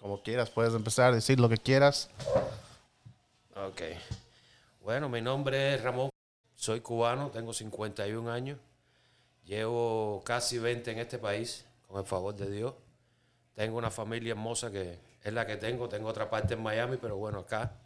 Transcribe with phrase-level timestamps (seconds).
[0.00, 2.08] Como quieras, puedes empezar a decir lo que quieras.
[3.54, 3.82] Ok.
[4.82, 6.08] Bueno, mi nombre es Ramón.
[6.58, 8.58] Soy cubano, tengo 51 años.
[9.44, 12.74] Llevo casi 20 en este país, con el favor de Dios.
[13.54, 15.88] Tengo una familia hermosa que es la que tengo.
[15.88, 17.76] Tengo otra parte en Miami, pero bueno, acá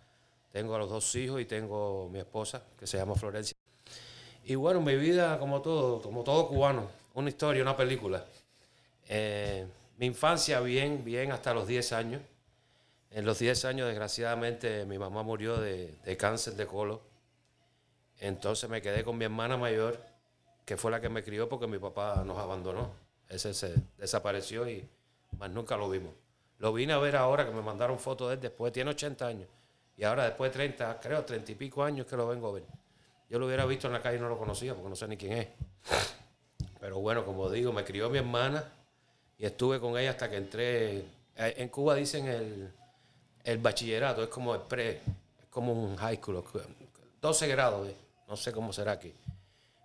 [0.50, 3.54] tengo a los dos hijos y tengo mi esposa, que se llama Florencia.
[4.44, 8.24] Y bueno, mi vida, como todo, como todo cubano, una historia, una película.
[9.06, 9.66] Eh,
[9.98, 12.22] mi infancia bien, bien hasta los 10 años.
[13.10, 17.11] En los 10 años, desgraciadamente, mi mamá murió de, de cáncer de colon.
[18.22, 19.98] Entonces me quedé con mi hermana mayor,
[20.64, 22.92] que fue la que me crió porque mi papá nos abandonó.
[23.28, 24.88] Ese se desapareció y
[25.38, 26.14] más nunca lo vimos.
[26.58, 29.48] Lo vine a ver ahora que me mandaron fotos de él después, tiene 80 años.
[29.96, 32.62] Y ahora después de 30, creo 30 y pico años que lo vengo a ver.
[33.28, 35.16] Yo lo hubiera visto en la calle y no lo conocía porque no sé ni
[35.16, 35.48] quién es.
[36.78, 38.64] Pero bueno, como digo, me crió mi hermana
[39.36, 40.98] y estuve con ella hasta que entré.
[40.98, 42.72] eh, En Cuba dicen el,
[43.42, 44.90] el bachillerato, es como el pre,
[45.40, 46.44] es como un high school,
[47.20, 47.88] 12 grados,
[48.32, 49.12] no sé cómo será aquí.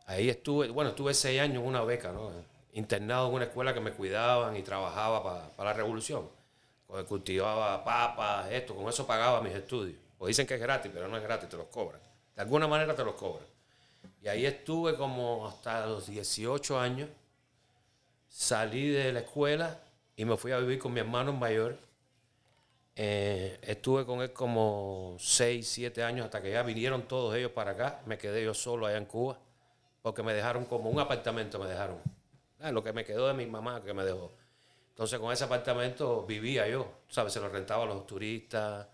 [0.06, 2.32] Ahí estuve, bueno, estuve seis años en una beca, ¿no?
[2.72, 6.30] Internado en una escuela que me cuidaban y trabajaba para la revolución.
[7.10, 9.98] Cultivaba papas, esto, con eso pagaba mis estudios.
[10.18, 12.00] Pues dicen que es gratis, pero no es gratis, te los cobran.
[12.38, 13.46] De alguna manera te los cobran.
[14.24, 17.10] Y ahí estuve como hasta los 18 años.
[18.30, 19.78] Salí de la escuela
[20.16, 21.78] y me fui a vivir con mi hermano mayor.
[23.00, 27.72] Eh, estuve con él como 6, 7 años hasta que ya vinieron todos ellos para
[27.72, 28.02] acá.
[28.08, 29.38] Me quedé yo solo allá en Cuba
[30.02, 32.00] porque me dejaron como un apartamento, me dejaron.
[32.60, 34.32] Ah, lo que me quedó de mi mamá que me dejó.
[34.90, 37.34] Entonces con ese apartamento vivía yo, ¿sabes?
[37.34, 38.88] Se lo rentaba a los turistas.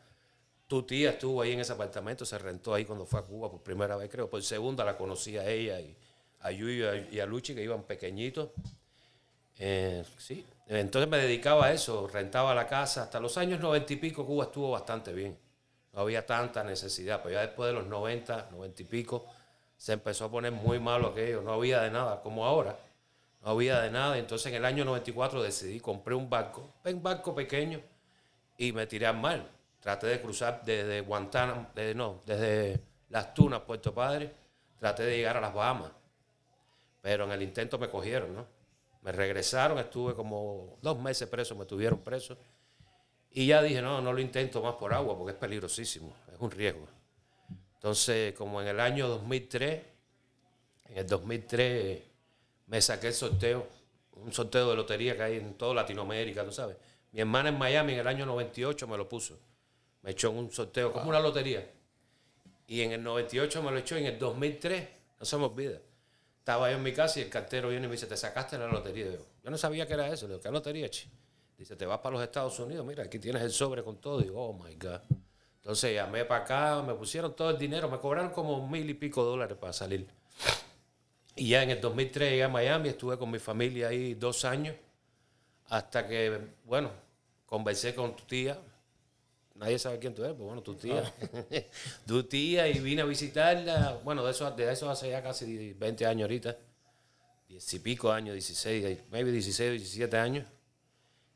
[0.67, 3.61] Tu tía estuvo ahí en ese apartamento, se rentó ahí cuando fue a Cuba por
[3.61, 4.29] primera vez, creo.
[4.29, 5.95] Por segunda la conocí a ella y
[6.41, 8.49] a Yuyo y a Luchi, que iban pequeñitos.
[9.57, 13.03] Eh, sí, entonces me dedicaba a eso, rentaba la casa.
[13.03, 15.37] Hasta los años noventa y pico Cuba estuvo bastante bien.
[15.93, 19.25] No había tanta necesidad, pero ya después de los 90, 90 y pico,
[19.77, 21.41] se empezó a poner muy malo aquello.
[21.41, 22.77] No había de nada, como ahora.
[23.41, 24.17] No había de nada.
[24.17, 27.79] Entonces en el año 94 decidí, compré un barco, un barco pequeño,
[28.57, 29.45] y me tiré al mar.
[29.79, 34.33] Traté de cruzar desde Guantánamo, desde, no, desde Las Tunas, Puerto Padre.
[34.79, 35.91] Traté de llegar a las Bahamas.
[37.01, 38.62] Pero en el intento me cogieron, ¿no?
[39.03, 42.37] Me regresaron, estuve como dos meses preso, me tuvieron preso.
[43.31, 46.51] Y ya dije, no, no lo intento más por agua porque es peligrosísimo, es un
[46.51, 46.87] riesgo.
[47.75, 49.81] Entonces, como en el año 2003,
[50.85, 52.01] en el 2003
[52.67, 53.67] me saqué el sorteo,
[54.13, 56.77] un sorteo de lotería que hay en toda Latinoamérica, ¿tú sabes?
[57.11, 59.37] Mi hermana en Miami en el año 98 me lo puso.
[60.01, 61.69] Me echó en un sorteo, como una lotería.
[62.67, 64.87] Y en el 98 me lo echó, y en el 2003,
[65.19, 65.79] no se me olvida.
[66.43, 68.67] Estaba yo en mi casa y el cartero viene y me dice, te sacaste la
[68.67, 69.05] lotería.
[69.41, 70.27] Yo, no sabía que era eso.
[70.27, 71.09] Le digo, ¿qué lotería, chi?
[71.57, 74.19] Dice, te vas para los Estados Unidos, mira, aquí tienes el sobre con todo.
[74.19, 74.99] Y digo, oh my God.
[75.55, 79.23] Entonces llamé para acá, me pusieron todo el dinero, me cobraron como mil y pico
[79.23, 80.05] dólares para salir.
[81.33, 84.75] Y ya en el 2003 llegué a Miami, estuve con mi familia ahí dos años,
[85.69, 86.91] hasta que, bueno,
[87.45, 88.59] conversé con tu tía.
[89.55, 91.13] Nadie sabe quién tú eres, pues bueno, tu tía.
[92.07, 93.99] tu tía y vine a visitarla.
[94.03, 96.57] Bueno, de eso, de eso hace ya casi 20 años ahorita.
[97.47, 100.47] Diez y pico años, 16, maybe 16 o 17 años.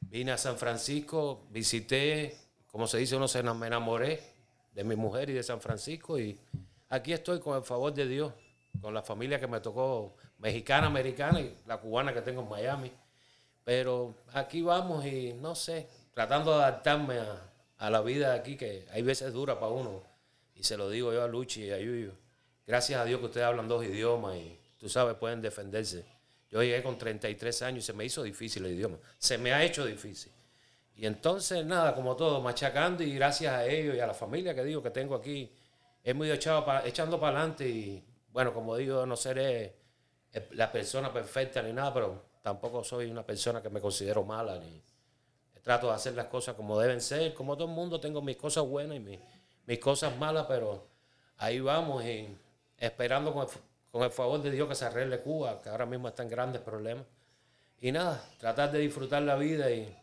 [0.01, 2.35] Vine a San Francisco, visité,
[2.72, 4.22] como se dice, uno se me enamoré
[4.73, 6.39] de mi mujer y de San Francisco y
[6.89, 8.34] aquí estoy con el favor de Dios,
[8.81, 12.91] con la familia que me tocó, mexicana, americana y la cubana que tengo en Miami.
[13.63, 17.41] Pero aquí vamos y no sé, tratando de adaptarme a,
[17.78, 20.03] a la vida aquí, que hay veces dura para uno.
[20.56, 22.12] Y se lo digo yo a Luchi y a Yuyo.
[22.66, 26.06] Gracias a Dios que ustedes hablan dos idiomas y tú sabes, pueden defenderse.
[26.50, 28.97] Yo llegué con 33 años y se me hizo difícil el idioma.
[29.20, 30.32] Se me ha hecho difícil.
[30.96, 34.64] Y entonces, nada, como todo, machacando y gracias a ellos y a la familia que
[34.64, 35.52] digo que tengo aquí,
[36.03, 39.76] hemos ido echado pa- echando para adelante y, bueno, como digo, no seré
[40.34, 44.58] eh, la persona perfecta ni nada, pero tampoco soy una persona que me considero mala
[44.58, 44.82] ni
[45.67, 47.34] trato de hacer las cosas como deben ser.
[47.34, 49.19] Como todo el mundo, tengo mis cosas buenas y mis,
[49.66, 50.87] mis cosas malas, pero
[51.35, 52.37] ahí vamos y
[52.78, 53.49] esperando con el,
[53.91, 56.61] con el favor de Dios que se arregle Cuba, que ahora mismo está en grandes
[56.61, 57.03] problemas.
[57.81, 59.93] Y nada, tratar de disfrutar la vida y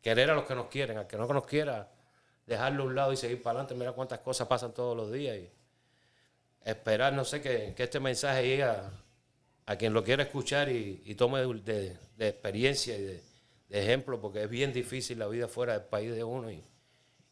[0.00, 1.90] querer a los que nos quieren, al que no nos quiera,
[2.46, 3.74] dejarlo a un lado y seguir para adelante.
[3.74, 5.36] Mira cuántas cosas pasan todos los días.
[5.36, 5.50] Y
[6.64, 8.92] esperar, no sé, que, que este mensaje llegue a,
[9.76, 13.27] quien lo quiera escuchar y, tome de, de experiencia y de,
[13.68, 16.64] de ejemplo, porque es bien difícil la vida fuera del país de uno y,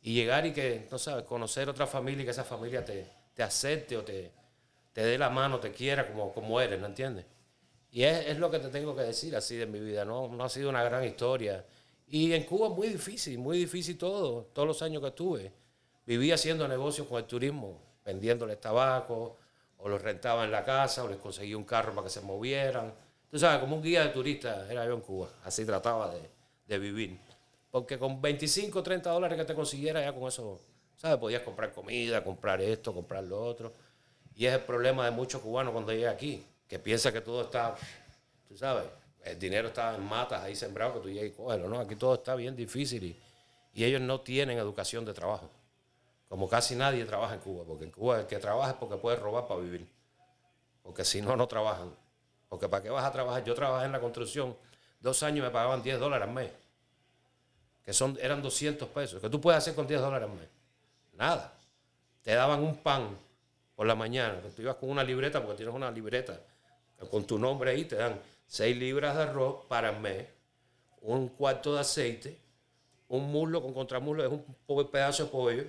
[0.03, 3.43] y llegar y que, no sabes, conocer otra familia y que esa familia te, te
[3.43, 4.31] acepte o te,
[4.93, 7.25] te dé la mano, te quiera como, como eres, ¿no entiendes?
[7.91, 10.45] Y es, es lo que te tengo que decir así de mi vida, no, no
[10.45, 11.65] ha sido una gran historia.
[12.09, 15.53] Y en Cuba muy difícil, muy difícil todo, todos los años que estuve.
[16.07, 19.39] Viví haciendo negocios con el turismo, vendiéndoles tabaco,
[19.79, 22.95] o los rentaba en la casa, o les conseguía un carro para que se movieran.
[23.31, 26.31] Tú sabes, como un guía de turista era yo en Cuba, así trataba de,
[26.67, 27.19] de vivir.
[27.71, 30.61] Porque con 25, 30 dólares que te consiguiera, ya con eso,
[30.97, 31.19] ¿sabes?
[31.19, 33.73] Podías comprar comida, comprar esto, comprar lo otro.
[34.35, 37.75] Y es el problema de muchos cubanos cuando llegan aquí, que piensan que todo está,
[38.49, 38.85] tú sabes,
[39.25, 41.81] el dinero está en matas ahí sembrado, que tú llegas y cógelo, ¿no?
[41.81, 43.21] Aquí todo está bien difícil y,
[43.75, 45.51] y ellos no tienen educación de trabajo.
[46.29, 49.17] Como casi nadie trabaja en Cuba, porque en Cuba el que trabaja es porque puede
[49.17, 49.87] robar para vivir.
[50.83, 51.95] Porque si no, no trabajan.
[52.57, 53.45] Porque ¿para qué vas a trabajar?
[53.45, 54.57] Yo trabajé en la construcción,
[55.01, 56.51] dos años me pagaban 10 dólares al mes,
[57.85, 59.21] que son, eran 200 pesos.
[59.21, 60.49] ¿Qué tú puedes hacer con 10 dólares al mes?
[61.13, 61.53] Nada.
[62.23, 63.17] Te daban un pan
[63.75, 66.41] por la mañana, tú ibas con una libreta, porque tienes una libreta
[67.11, 70.27] con tu nombre ahí, te dan 6 libras de arroz para el mes,
[71.03, 72.39] un cuarto de aceite,
[73.09, 74.33] un muslo con contramuslo, es
[74.67, 75.65] un pedazo de pollo,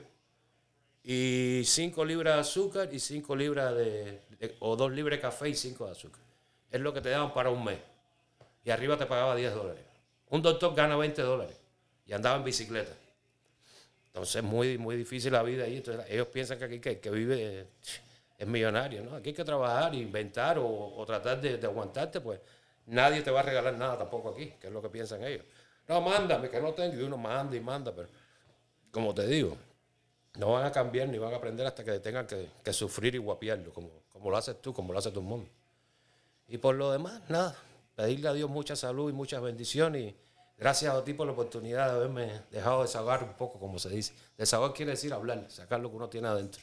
[1.03, 5.49] y 5 libras de azúcar y 5 libras de, de- o 2 libras de café
[5.49, 6.21] y 5 de azúcar.
[6.71, 7.79] Es lo que te daban para un mes.
[8.63, 9.83] Y arriba te pagaba 10 dólares.
[10.29, 11.57] Un doctor gana 20 dólares
[12.05, 12.93] y andaba en bicicleta.
[14.07, 15.77] Entonces es muy, muy difícil la vida ahí.
[15.77, 17.65] Entonces, ellos piensan que aquí que, que vive eh,
[18.37, 19.15] es millonario, ¿no?
[19.15, 22.39] Aquí hay que trabajar, inventar o, o tratar de, de aguantarte, pues
[22.87, 25.45] nadie te va a regalar nada tampoco aquí, que es lo que piensan ellos.
[25.87, 26.99] No, mándame, que no tengo.
[26.99, 28.09] Y uno manda y manda, pero
[28.91, 29.55] como te digo,
[30.37, 33.17] no van a cambiar ni van a aprender hasta que tengan que, que sufrir y
[33.17, 35.49] guapiarlo, como, como lo haces tú, como lo hace todo el mundo.
[36.47, 37.55] Y por lo demás, nada,
[37.95, 40.01] pedirle a Dios mucha salud y muchas bendiciones.
[40.03, 40.15] Y
[40.57, 44.13] gracias a ti por la oportunidad de haberme dejado desahogar un poco, como se dice.
[44.37, 46.61] Desahogar quiere decir hablar, sacar lo que uno tiene adentro.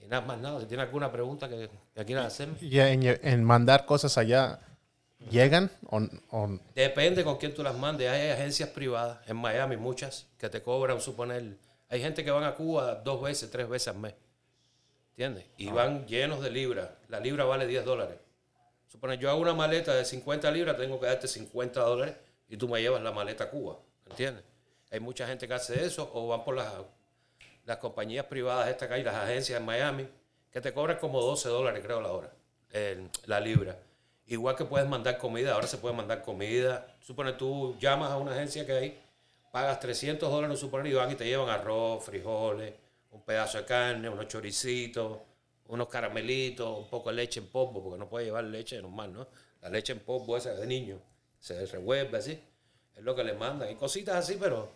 [0.00, 2.56] Y nada más nada, si tienes alguna pregunta que, que quieras hacerme.
[2.60, 4.58] Y en, en mandar cosas allá,
[5.30, 5.70] ¿llegan?
[5.90, 6.00] O,
[6.30, 8.08] o- Depende con quién tú las mandes.
[8.10, 11.56] Hay agencias privadas en Miami, muchas, que te cobran, suponer.
[11.88, 14.14] Hay gente que van a Cuba dos veces, tres veces al mes.
[15.10, 15.44] ¿Entiendes?
[15.58, 16.88] Y van llenos de libras.
[17.08, 18.16] La libra vale 10 dólares.
[18.92, 22.14] Suponer, yo hago una maleta de 50 libras, tengo que darte 50 dólares
[22.46, 23.78] y tú me llevas la maleta a Cuba.
[24.06, 24.44] ¿Entiendes?
[24.90, 26.70] Hay mucha gente que hace eso o van por las,
[27.64, 30.06] las compañías privadas, estas que hay, las agencias en Miami,
[30.50, 32.34] que te cobran como 12 dólares, creo, la hora,
[33.24, 33.78] la libra.
[34.26, 36.94] Igual que puedes mandar comida, ahora se puede mandar comida.
[37.00, 39.02] Supone tú llamas a una agencia que hay,
[39.50, 42.74] pagas 300 dólares, supone, y van y te llevan arroz, frijoles,
[43.10, 45.16] un pedazo de carne, unos choricitos,
[45.72, 49.26] unos caramelitos, un poco de leche en polvo, porque no puedes llevar leche normal, ¿no?
[49.62, 51.00] La leche en polvo esa de niño,
[51.40, 52.38] se revuelve así.
[52.94, 53.70] Es lo que le mandan.
[53.70, 54.68] Y cositas así, pero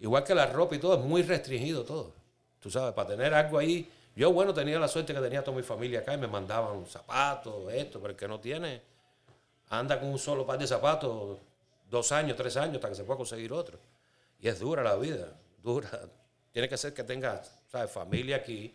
[0.00, 2.12] igual que la ropa y todo, es muy restringido todo.
[2.58, 3.88] Tú sabes, para tener algo ahí.
[4.16, 7.72] Yo, bueno, tenía la suerte que tenía toda mi familia acá y me mandaban zapatos,
[7.72, 8.82] esto, pero el que no tiene,
[9.68, 11.38] anda con un solo par de zapatos
[11.88, 13.78] dos años, tres años, hasta que se pueda conseguir otro.
[14.40, 15.28] Y es dura la vida,
[15.62, 16.08] dura.
[16.50, 17.88] Tiene que ser que tengas, ¿sabes?
[17.92, 18.74] Familia aquí,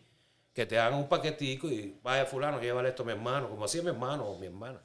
[0.56, 3.82] que te hagan un paquetico y vaya fulano, llévale esto a mi hermano, como hacía
[3.82, 4.80] mi hermano o mi hermana.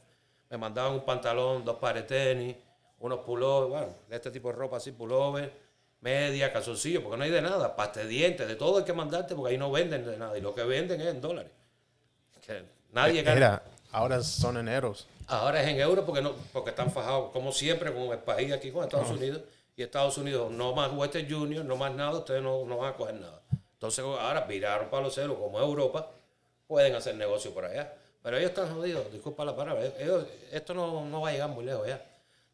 [0.50, 2.56] Me mandaban un pantalón, dos pares de tenis,
[2.98, 5.52] unos pullovers, bueno, de este tipo de ropa así, pullover,
[6.00, 9.36] media, calzoncillos, porque no hay de nada, pasta de dientes, de todo hay que mandarte
[9.36, 11.52] porque ahí no venden de nada y lo que venden es en dólares.
[12.44, 13.36] Que nadie gana.
[13.36, 13.62] Mira,
[13.92, 15.06] ahora son eneros.
[15.28, 18.72] Ahora es en euros porque no, porque están fajados, como siempre, con el país aquí,
[18.72, 19.42] con Estados Unidos.
[19.76, 22.96] Y Estados Unidos, no más Western Junior, no más nada, ustedes no, no van a
[22.96, 23.40] coger nada.
[23.80, 26.10] Entonces ahora viraron para los ceros, como Europa,
[26.66, 27.90] pueden hacer negocio por allá.
[28.22, 31.64] Pero ellos están jodidos, disculpa la palabra, ellos- esto no, no va a llegar muy
[31.64, 32.04] lejos ya.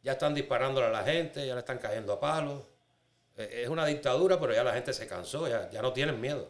[0.04, 2.62] Ya están disparándole a la gente, ya le están cayendo a palos.
[3.37, 6.47] Eh, Es una dictadura, pero ya la gente se cansó, ya, ya no tienen miedo.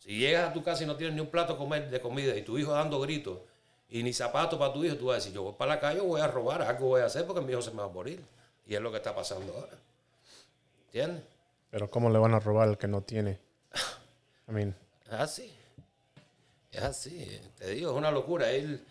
[0.00, 2.42] Si llegas a tu casa y no tienes ni un plato comer de comida y
[2.42, 3.38] tu hijo dando gritos
[3.88, 6.00] y ni zapatos para tu hijo, tú vas a decir, yo voy para la calle,
[6.00, 8.22] voy a robar, algo voy a hacer porque mi hijo se me va a morir.
[8.66, 9.78] Y es lo que está pasando ahora.
[10.88, 11.22] ¿Entiendes?
[11.70, 13.38] Pero ¿cómo le van a robar al que no tiene?
[14.50, 14.74] I mean,
[15.06, 15.52] Es así.
[16.72, 17.40] Es así.
[17.58, 18.50] Te digo, es una locura.
[18.50, 18.84] Él-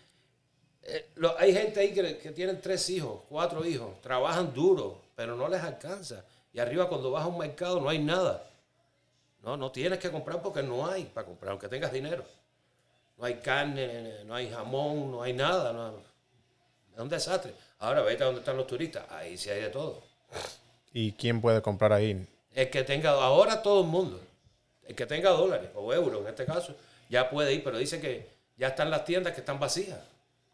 [0.82, 5.36] eh, lo- hay gente ahí que, que tienen tres hijos, cuatro hijos, trabajan duro, pero
[5.36, 6.24] no les alcanza.
[6.52, 8.46] Y arriba cuando vas a un mercado no hay nada.
[9.42, 12.24] No, no tienes que comprar porque no hay para comprar, aunque tengas dinero.
[13.16, 15.72] No hay carne, no hay jamón, no hay nada.
[15.72, 15.94] no-
[16.94, 17.54] es un desastre.
[17.78, 20.02] Ahora vete a donde están los turistas, ahí sí hay de todo.
[20.92, 22.26] ¿y quién puede comprar ahí?
[22.54, 24.20] El que tenga, ahora todo el mundo,
[24.86, 26.74] el que tenga dólares o euros en este caso,
[27.08, 29.98] ya puede ir, pero dice que Ya están las tiendas que están vacías,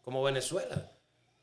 [0.05, 0.89] como Venezuela.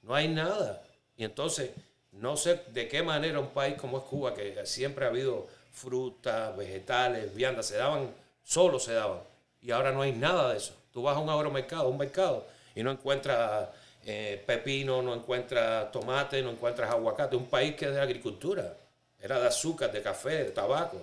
[0.00, 0.82] No hay nada.
[1.14, 1.70] Y entonces,
[2.12, 6.56] no sé de qué manera un país como es Cuba, que siempre ha habido frutas,
[6.56, 8.10] vegetales, viandas, se daban,
[8.42, 9.18] solo se daban.
[9.60, 10.74] Y ahora no hay nada de eso.
[10.92, 13.68] Tú vas a un agromercado, un mercado, y no encuentras
[14.06, 17.36] eh, pepino, no encuentras tomate, no encuentras aguacate.
[17.36, 18.76] Un país que es de agricultura.
[19.20, 21.00] Era de azúcar, de café, de tabaco.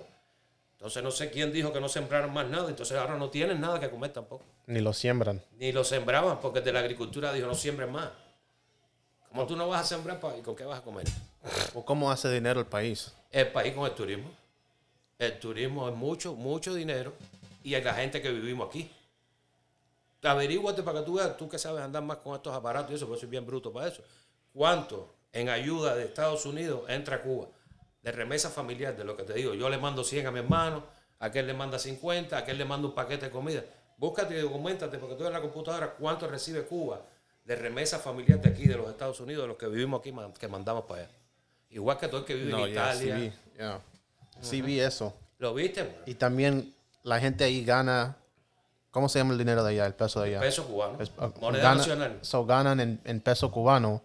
[0.82, 2.68] Entonces no sé quién dijo que no sembraron más nada.
[2.68, 4.44] Entonces ahora no tienen nada que comer tampoco.
[4.66, 5.40] Ni lo siembran.
[5.56, 8.10] Ni lo sembraban porque de la agricultura dijo no siembren más.
[9.28, 11.06] ¿Cómo tú no vas a sembrar y con qué vas a comer?
[11.74, 13.14] ¿O cómo hace dinero el país?
[13.30, 14.28] El país con el turismo.
[15.20, 17.12] El turismo es mucho, mucho dinero
[17.62, 18.90] y es la gente que vivimos aquí.
[20.20, 23.06] Averíguate para que tú veas, tú que sabes andar más con estos aparatos y eso,
[23.06, 24.02] porque soy bien bruto para eso.
[24.52, 27.46] ¿Cuánto en ayuda de Estados Unidos entra Cuba?
[28.02, 29.54] De remesa familiar, de lo que te digo.
[29.54, 30.84] Yo le mando 100 a mi hermano,
[31.18, 33.64] a aquel le manda 50, a aquel le mando un paquete de comida.
[33.96, 37.00] Búscate y documentate, porque tú en la computadora cuánto recibe Cuba
[37.44, 40.48] de remesa familiar de aquí, de los Estados Unidos, de los que vivimos aquí, que
[40.48, 41.10] mandamos para allá.
[41.70, 43.32] Igual que todo el que vive en Italia.
[44.40, 45.14] Sí vi, eso.
[45.38, 45.98] ¿Lo viste?
[46.06, 48.16] Y también la gente ahí gana
[48.92, 50.40] ¿Cómo se llama el dinero de allá, el peso de allá?
[50.40, 50.98] peso cubano.
[51.16, 52.18] Ah, moneda nacional.
[52.20, 54.02] So ganan en, peso cubano,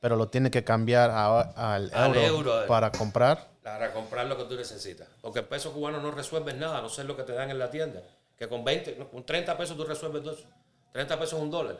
[0.00, 3.48] pero lo tienen que cambiar al euro, para comprar.
[3.62, 5.08] Para comprar lo que tú necesitas.
[5.20, 7.70] Porque el peso cubano no resuelve nada, no sé lo que te dan en la
[7.70, 8.02] tienda.
[8.36, 10.44] Que con 20, con 30 pesos tú resuelves dos.
[10.92, 11.76] 30 pesos es un dólar.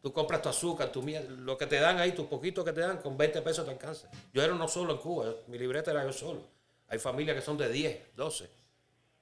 [0.00, 2.80] Tú compras tu azúcar, tu miel, lo que te dan ahí, tu poquito que te
[2.80, 4.08] dan, con 20 pesos te alcanza.
[4.32, 6.40] Yo era no solo en Cuba, mi libreta era yo solo.
[6.86, 8.48] Hay familias que son de 10, 12.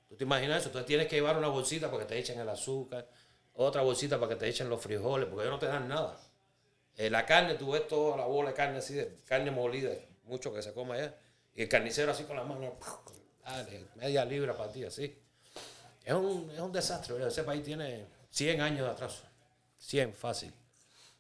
[0.09, 0.69] ¿Tú te imaginas eso?
[0.69, 3.09] Entonces tienes que llevar una bolsita para que te echen el azúcar,
[3.55, 6.21] otra bolsita para que te echen los frijoles, porque ellos no te dan nada.
[6.97, 9.91] Eh, la carne, tú ves toda la bola de carne así, de carne molida,
[10.25, 11.15] mucho que se come allá.
[11.55, 12.75] Y el carnicero así con la mano,
[13.97, 15.15] media libra para ti, así.
[16.05, 17.27] Es un, es un desastre.
[17.27, 19.25] Ese país tiene 100 años de atraso.
[19.79, 20.53] 100, fácil.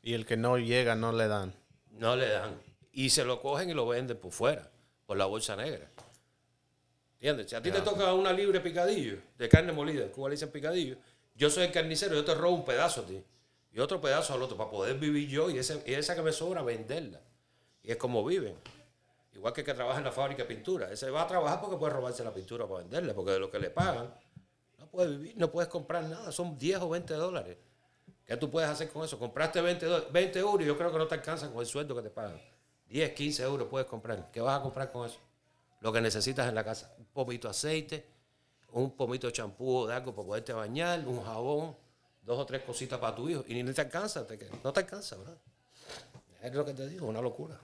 [0.03, 1.55] Y el que no llega, no le dan.
[1.91, 2.59] No le dan.
[2.93, 4.71] Y se lo cogen y lo venden por fuera,
[5.05, 5.91] por la bolsa negra.
[7.15, 7.51] ¿Entiendes?
[7.51, 10.51] Si a ti te toca una libre picadillo de carne molida, en Cuba le dicen
[10.51, 10.97] picadillo,
[11.35, 13.23] yo soy el carnicero, yo te robo un pedazo a ti
[13.77, 16.63] y otro pedazo al otro para poder vivir yo y, ese, esa que me sobra
[16.63, 17.21] venderla.
[17.83, 18.57] Y es como viven.
[19.35, 20.91] Igual que el que trabaja en la fábrica de pintura.
[20.91, 23.59] Ese va a trabajar porque puede robarse la pintura para venderla, porque de lo que
[23.59, 24.13] le pagan
[24.79, 26.33] no puedes vivir, no puedes comprar nada.
[26.33, 27.59] Son 10 o 20 dólares.
[28.25, 29.19] ¿Qué tú puedes hacer con eso?
[29.19, 32.03] Compraste 20, 20 euros y yo creo que no te alcanza con el sueldo que
[32.03, 32.41] te pagan.
[32.89, 34.31] 10, 15 euros puedes comprar.
[34.33, 35.19] ¿Qué vas a comprar con eso?
[35.81, 36.95] lo que necesitas en la casa.
[36.99, 38.07] Un pomito de aceite,
[38.73, 41.77] un pomito de champú de algo para poderte bañar, un jabón,
[42.27, 43.45] dos o tres cositas para tu hijo.
[43.47, 44.27] Y ni te alcanza,
[44.63, 45.39] no te alcanza, ¿verdad?
[46.43, 47.59] Es lo que te digo, una locura.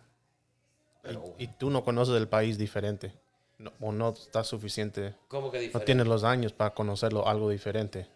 [1.39, 3.13] y, tú no conoces el país diferente.
[3.81, 5.15] o no está suficiente.
[5.29, 5.79] ¿Cómo que diferente?
[5.79, 8.07] No tienes los años para conocerlo algo diferente.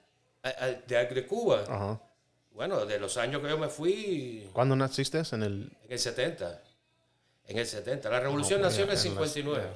[0.86, 1.64] ¿De, de Cuba?
[1.68, 2.00] Ajá.
[2.52, 4.48] Bueno, de los años que yo me fui.
[4.52, 5.22] ¿Cuándo naciste?
[5.32, 5.76] En el.
[5.84, 6.62] En el 70.
[7.48, 8.08] En el 70.
[8.08, 9.66] La revolución nació en el 59.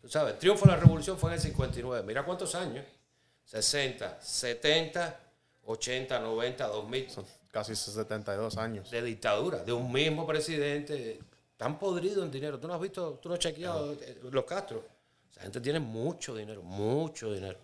[0.00, 2.06] Tú sabes, el triunfo de la revolución fue en el 59.
[2.06, 2.84] Mira cuántos años.
[3.46, 5.20] 60, 70,
[5.66, 7.10] 80, 90, 2000.
[7.10, 8.90] Son casi 72 años.
[8.90, 11.20] De dictadura, de un mismo presidente.
[11.56, 12.58] Tan podrido en dinero.
[12.58, 14.84] ¿Tú no has visto, tú no has chequeado eh, los Castro?
[15.30, 17.58] Esa gente tiene mucho dinero, mucho dinero.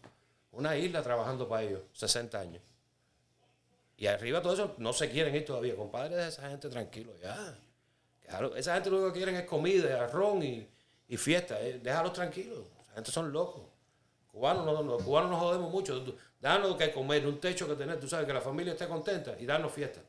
[0.52, 2.62] Una isla trabajando para ellos, 60 años.
[3.96, 5.76] Y arriba todo eso no se quieren ir todavía.
[5.76, 7.58] Compadre, de esa gente tranquilo, ya.
[8.56, 10.66] esa gente lo único que quieren es comida, arroz y,
[11.08, 11.60] y fiesta.
[11.60, 12.60] Eh, déjalos tranquilos.
[12.88, 13.62] La gente son locos.
[14.32, 16.04] Cubanos no, los cubanos nos jodemos mucho.
[16.40, 17.98] Danos que comer, un techo que tener.
[17.98, 20.00] Tú sabes que la familia esté contenta y darnos fiesta.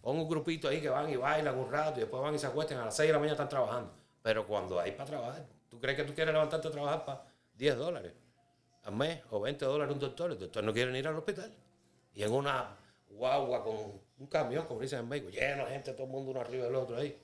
[0.00, 2.46] Pon un grupito ahí que van y bailan un rato y después van y se
[2.46, 2.78] acuestan.
[2.78, 3.92] A las 6 de la mañana están trabajando.
[4.22, 7.76] Pero cuando hay para trabajar, ¿tú crees que tú quieres levantarte a trabajar para 10
[7.76, 8.12] dólares
[8.84, 10.32] al mes o 20 dólares un doctor?
[10.32, 11.52] El doctor no quiere ir al hospital.
[12.14, 12.76] Y en una
[13.10, 13.76] guagua con
[14.18, 16.74] un camión, como dicen en México, lleno de gente, todo el mundo uno arriba del
[16.74, 17.16] otro ahí.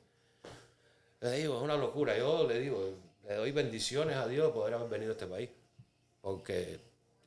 [1.21, 2.17] Le digo, es una locura.
[2.17, 2.95] Yo le digo,
[3.27, 5.51] le doy bendiciones a Dios de poder haber venido a este país.
[6.21, 6.81] Porque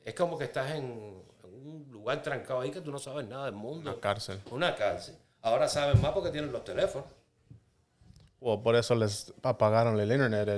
[0.04, 3.54] es como que estás en, un lugar trancado ahí que tú no sabes nada del
[3.54, 3.90] mundo.
[3.90, 4.40] Una cárcel.
[4.50, 5.16] Una cárcel.
[5.42, 7.08] Ahora saben más porque tienen los teléfonos.
[8.40, 10.48] O por eso les apagaron el internet,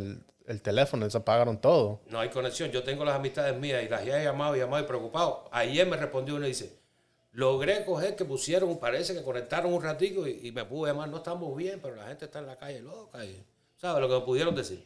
[0.47, 2.01] el, teléfono, les apagaron todo.
[2.09, 2.71] No hay conexión.
[2.71, 5.49] Yo tengo las amistades mías y las he llamado y llamado y preocupado.
[5.53, 6.79] Ayer me respondió uno y dice,
[7.33, 11.55] logré coger que pusieron, parece que conectaron un ratico y, me pude llamar, no estamos
[11.57, 13.23] bien, pero la gente está en la calle loca.
[13.25, 13.45] Y,
[13.77, 14.83] ¿Sabes lo que me pudieron decir?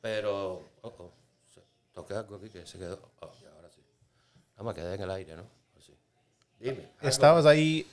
[0.00, 1.10] Pero, oh, oh,
[1.92, 2.98] toqué algo aquí que se quedó.
[3.20, 3.82] Oh, ahora sí.
[4.56, 5.62] No me quedé en el aire, ¿no?
[6.58, 6.90] Dime.
[7.00, 7.84] ¿Estabas ahí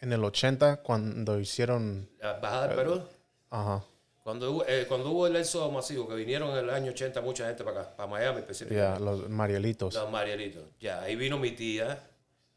[0.00, 2.06] en el 80 cuando hicieron...
[2.20, 3.02] ¿La bajada del Perú?
[3.48, 3.82] Ajá.
[4.22, 7.46] Cuando hubo, eh, cuando hubo el éxodo masivo, que vinieron en el año 80 mucha
[7.46, 8.98] gente para acá, para Miami específicamente.
[8.98, 9.94] Ya, los Marielitos.
[9.94, 10.64] Los Marielitos.
[10.78, 12.02] Ya, ahí vino mi tía,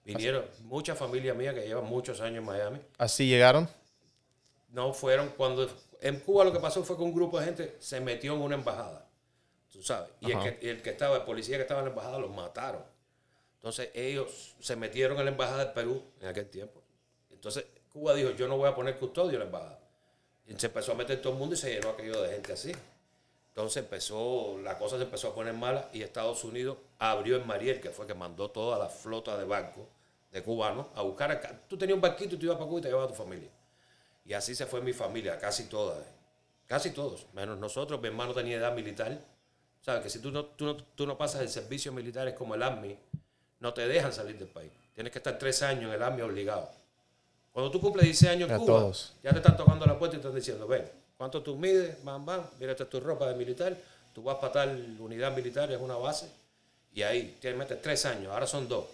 [0.03, 2.79] Vinieron muchas familias mías que llevan muchos años en Miami.
[2.97, 3.69] ¿Así llegaron?
[4.69, 5.69] No fueron cuando...
[6.01, 8.55] En Cuba lo que pasó fue que un grupo de gente se metió en una
[8.55, 9.05] embajada,
[9.79, 10.09] tú sabes.
[10.19, 12.83] Y el que, el que, estaba, el policía que estaba en la embajada, los mataron.
[13.55, 16.83] Entonces ellos se metieron en la embajada del Perú en aquel tiempo.
[17.29, 19.79] Entonces Cuba dijo, yo no voy a poner custodio en la embajada.
[20.45, 22.73] Y se empezó a meter todo el mundo y se llenó aquello de gente así.
[23.47, 27.79] Entonces empezó, la cosa se empezó a poner mala y Estados Unidos abrió en Mariel,
[27.79, 29.85] que fue que mandó toda la flota de barcos
[30.29, 31.57] de cubanos a buscar acá.
[31.69, 33.49] Tú tenías un barquito y tú ibas para Cuba y te llevabas a tu familia.
[34.25, 36.03] Y así se fue mi familia, casi toda.
[36.67, 37.99] Casi todos, menos nosotros.
[37.99, 39.19] Mi hermano tenía edad militar.
[39.81, 40.03] ¿Sabes?
[40.03, 42.63] Que si tú no, tú no, tú no pasas el servicio militar, es como el
[42.63, 42.97] ARMY,
[43.59, 44.71] no te dejan salir del país.
[44.93, 46.69] Tienes que estar tres años en el ARMY obligado.
[47.51, 48.91] Cuando tú cumples 16 años en Cuba,
[49.23, 52.03] ya te están tocando la puerta y te están diciendo, ven, ¿cuánto tú mides?
[52.03, 53.75] Bam, bam, mira, esta es tu ropa de militar,
[54.13, 56.29] tú vas para tal unidad militar, es una base,
[56.93, 58.85] y ahí tienes que meter tres años, ahora son dos.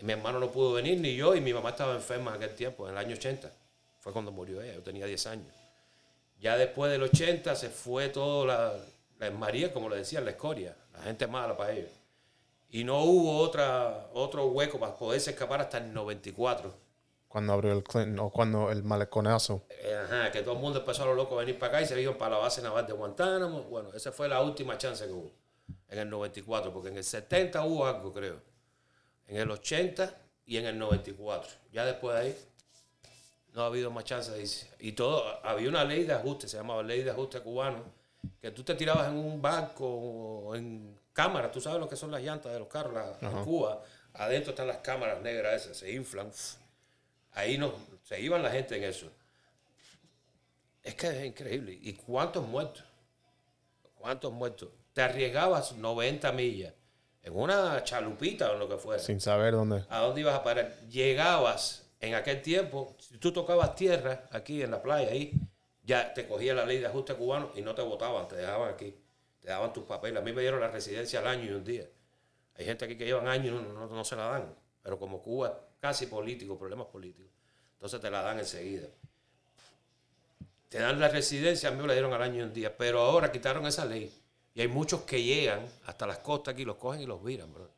[0.00, 2.86] mi hermano no pudo venir, ni yo, y mi mamá estaba enferma en aquel tiempo,
[2.86, 3.50] en el año 80.
[4.00, 5.46] Fue cuando murió ella, yo tenía 10 años.
[6.40, 8.74] Ya después del 80 se fue todo la,
[9.18, 11.92] la María, como le decían, la escoria, la gente mala para ellos.
[12.70, 16.84] Y no hubo otra, otro hueco para poderse escapar hasta el 94
[17.34, 19.64] cuando abrió el Clinton o cuando el maleconazo.
[19.68, 21.86] Eh, ajá, que todo el mundo empezó a lo loco a venir para acá y
[21.86, 23.64] se iban para la base naval de Guantánamo.
[23.64, 25.32] Bueno, esa fue la última chance que hubo
[25.88, 28.40] en el 94, porque en el 70 hubo algo, creo.
[29.26, 30.16] En el 80
[30.46, 31.50] y en el 94.
[31.72, 32.38] Ya después de ahí
[33.52, 34.70] no ha habido más chance, dice.
[34.78, 37.82] Y todo, había una ley de ajuste, se llamaba ley de ajuste cubano,
[38.40, 42.10] que tú te tirabas en un barco o en cámara, tú sabes lo que son
[42.10, 46.30] las llantas de los carros en Cuba, adentro están las cámaras negras esas, se inflan.
[47.32, 49.10] Ahí no, se iban la gente en eso.
[50.82, 51.78] Es que es increíble.
[51.80, 52.84] ¿Y cuántos muertos?
[53.94, 54.68] ¿Cuántos muertos?
[54.92, 56.74] Te arriesgabas 90 millas
[57.22, 59.02] en una chalupita o lo que fuera.
[59.02, 59.84] Sin saber dónde.
[59.88, 60.78] ¿A dónde ibas a parar?
[60.88, 65.32] Llegabas en aquel tiempo, si tú tocabas tierra aquí en la playa, ahí,
[65.84, 68.94] ya te cogía la ley de ajuste cubano y no te votaban, te dejaban aquí.
[69.40, 70.22] Te daban tus papeles.
[70.22, 71.86] A mí me dieron la residencia al año y un día.
[72.56, 74.54] Hay gente aquí que llevan años y no, no se la dan.
[74.82, 77.30] Pero como Cuba casi político, problemas políticos.
[77.74, 78.88] Entonces te la dan enseguida.
[80.70, 83.00] Te dan la residencia, a mí me la dieron al año y un día, pero
[83.00, 84.10] ahora quitaron esa ley.
[84.54, 87.70] Y hay muchos que llegan hasta las costas aquí, los cogen y los viran, bro.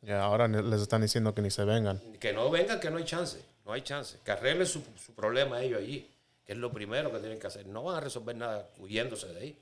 [0.00, 2.00] Ya, ahora les están diciendo que ni se vengan.
[2.18, 3.40] Que no vengan, que no hay chance.
[3.64, 4.18] No hay chance.
[4.24, 6.11] Que arreglen su, su problema ellos allí,
[6.44, 7.66] que es lo primero que tienen que hacer.
[7.66, 9.58] No van a resolver nada huyéndose de ahí.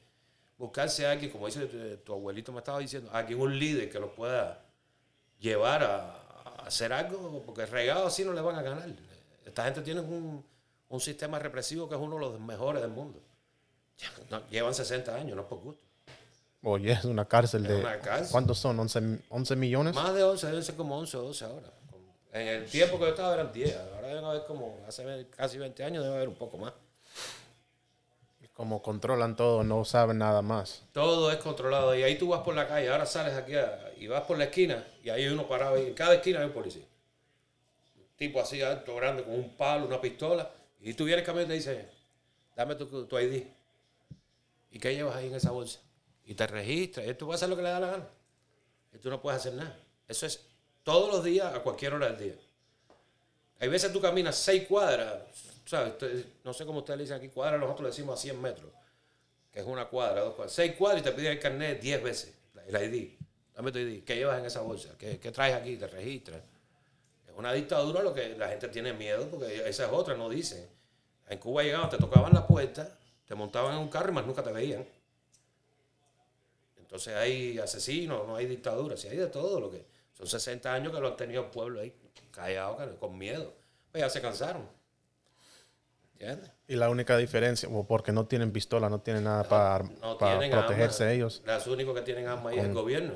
[0.59, 3.99] Buscarse a alguien, como dice tu, tu abuelito me estaba diciendo, alguien, un líder que
[3.99, 4.63] los pueda
[5.39, 6.17] llevar a,
[6.67, 8.89] hacer algo, porque regado así no le van a ganar.
[9.45, 10.45] Esta gente tiene un,
[10.89, 13.21] un sistema represivo que es uno de los mejores del mundo.
[14.51, 15.83] Llevan 60 años, no es por gusto.
[16.63, 17.83] Oye, es una cárcel de...
[18.31, 18.77] ¿Cuántos son?
[18.77, 19.95] ¿11, 11 millones?
[19.95, 21.73] Más de 11, deben ser como 11 o 12 ahora.
[22.33, 23.77] En el tiempo que yo estaba eran 10.
[23.95, 26.73] Ahora deben haber como, hace casi 20 años debe haber un poco más.
[28.55, 30.83] Como controlan todo, no saben nada más.
[30.93, 31.95] Todo es controlado.
[31.97, 33.53] Y ahí tú vas por la calle, ahora sales aquí
[33.97, 35.83] y vas por la esquina y ahí hay uno parado.
[35.83, 36.85] Y en cada esquina hay un policía.
[37.97, 40.51] Un tipo así alto, grande, con un palo, una pistola.
[40.79, 41.89] Y tú vienes caminando y te dice,
[42.55, 43.45] dame tu, tu ID.
[44.73, 45.81] ¿Y qué llevas ahí en esa bolsa?
[46.27, 47.07] Y te registras.
[47.07, 48.09] Y tú vas a hacer lo que le da la gana.
[48.93, 49.75] Y tú no puedes hacer nada.
[50.07, 50.50] Eso es
[50.83, 52.35] todos los días, a cualquier hora del día.
[53.59, 55.23] Hay veces tú caminas seis cuadras,
[56.45, 58.71] no sé cómo ustedes le dicen aquí, cuadra, nosotros le decimos a 100 metros,
[59.53, 60.53] que es una cuadra, dos cuadras.
[60.53, 62.35] Seis cuadras y te piden el carnet 10 veces,
[62.67, 63.11] el ID.
[63.55, 64.05] Dame tu ID.
[64.05, 64.97] ¿Qué llevas en esa bolsa?
[64.99, 65.77] ¿Qué, traes aquí?
[65.77, 66.41] Te registras.
[67.29, 70.67] Es una dictadura lo que la gente tiene miedo, porque esa es otra, no dicen.
[71.29, 74.43] En Cuba llegaban, te tocaban la puerta, te montaban en un carro y más nunca
[74.43, 74.85] te veían.
[76.79, 79.85] Entonces hay asesinos, no hay dictadura, si hay de todo lo que.
[80.21, 81.95] Son 60 años que lo han tenido el pueblo ahí,
[82.31, 83.55] callado, con miedo.
[83.91, 84.69] Pues ya se cansaron.
[86.69, 89.85] Y la única diferencia, porque no tienen pistola, no tienen nada para,
[90.51, 91.43] protegerse ellos.
[91.47, 93.15] Los únicos que tienen armas ahí es el gobierno.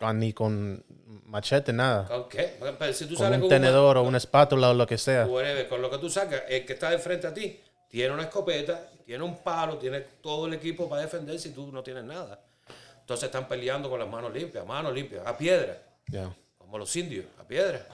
[0.00, 0.82] Ah, ni con
[1.26, 2.08] machete, nada.
[2.08, 2.58] ¿Con qué?
[2.92, 5.28] Si tú con un tenedor o una espátula o lo que sea.
[5.68, 8.88] con lo que tú sacas, el que está de frente a ti tiene una escopeta,
[9.04, 12.40] tiene un palo, tiene todo el equipo para defenderse y tú no tienes nada.
[13.00, 15.89] Entonces están peleando con las manos limpias, manos limpias, a piedra.
[16.58, 17.86] Como los indios, a piedra.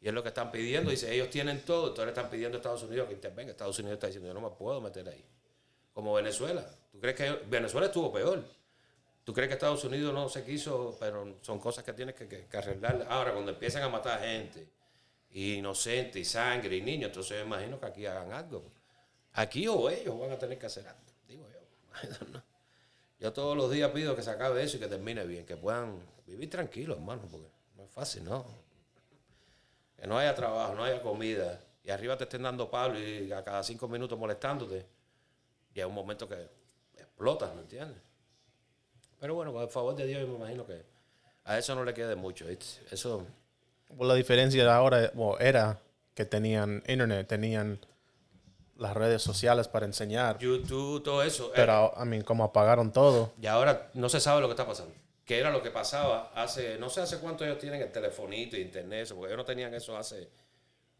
[0.00, 0.90] Y es lo que están pidiendo.
[0.90, 3.50] Dice, ellos tienen todo, entonces están pidiendo a Estados Unidos que intervenga.
[3.50, 5.24] Estados Unidos está diciendo, yo no me puedo meter ahí.
[5.92, 6.64] Como Venezuela.
[6.92, 8.44] ¿Tú crees que Venezuela estuvo peor?
[9.24, 10.96] ¿Tú crees que Estados Unidos no se quiso?
[10.98, 13.06] Pero son cosas que tienes que, arreglar.
[13.10, 14.68] Ahora, cuando empiezan a matar gente,
[15.32, 18.64] inocente, y sangre, y niños, entonces yo imagino que aquí hagan algo.
[19.34, 22.40] Aquí o ellos van a tener que hacer algo, digo yo.
[23.20, 25.98] Yo todos los días pido que se acabe eso y que termine bien, que puedan
[26.26, 28.44] vivir tranquilos, hermano, porque no es fácil, ¿no?
[29.98, 33.42] que no haya trabajo, no haya comida, y arriba te estén dando palo y a
[33.42, 34.86] cada cinco minutos molestándote,
[35.74, 36.48] y un momento que
[36.96, 37.98] explotas, ¿me entiendes?
[39.20, 40.82] Pero bueno, con el favor de Dios, me imagino que
[41.44, 42.46] a eso no le quede mucho.
[42.48, 43.26] Eso.
[43.98, 45.80] la diferencia ahora era
[46.14, 47.78] que tenían internet, tenían
[48.78, 50.38] las redes sociales para enseñar.
[50.38, 51.50] YouTube, todo eso.
[51.54, 53.32] Pero, a mí, como apagaron todo.
[53.42, 54.94] Y ahora no se sabe lo que está pasando.
[55.24, 59.08] Que era lo que pasaba hace, no sé hace cuánto ellos tienen el telefonito, internet,
[59.08, 60.30] porque ellos no tenían eso hace,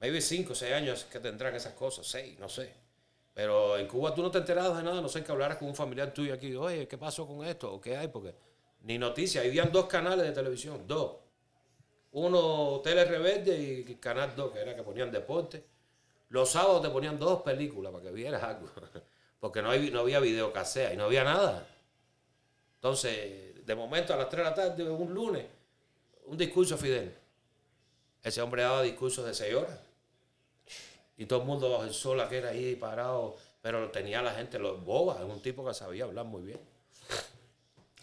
[0.01, 2.75] maybe 5 o 6 años que tendrán esas cosas, 6, no sé.
[3.33, 5.75] Pero en Cuba tú no te enterabas de nada, no sé que hablaras con un
[5.75, 7.73] familiar tuyo aquí, oye, ¿qué pasó con esto?
[7.73, 8.09] ¿O qué hay?
[8.09, 8.35] Porque
[8.83, 11.13] ni noticias, habían dos canales de televisión, dos.
[12.11, 15.63] Uno Tele Rebelde y Canal 2, que era que ponían deporte
[16.31, 18.69] los sábados te ponían dos películas para que vieras algo.
[19.41, 21.67] Porque no, hay, no había videocasea y no había nada.
[22.75, 25.47] Entonces, de momento a las 3 de la tarde, un lunes,
[26.27, 27.15] un discurso Fidel.
[28.23, 29.79] Ese hombre daba discursos de 6 horas.
[31.17, 33.37] Y todo el mundo bajo el sol, que era ahí parado.
[33.63, 36.61] Pero tenía la gente los bobas, un tipo que sabía hablar muy bien.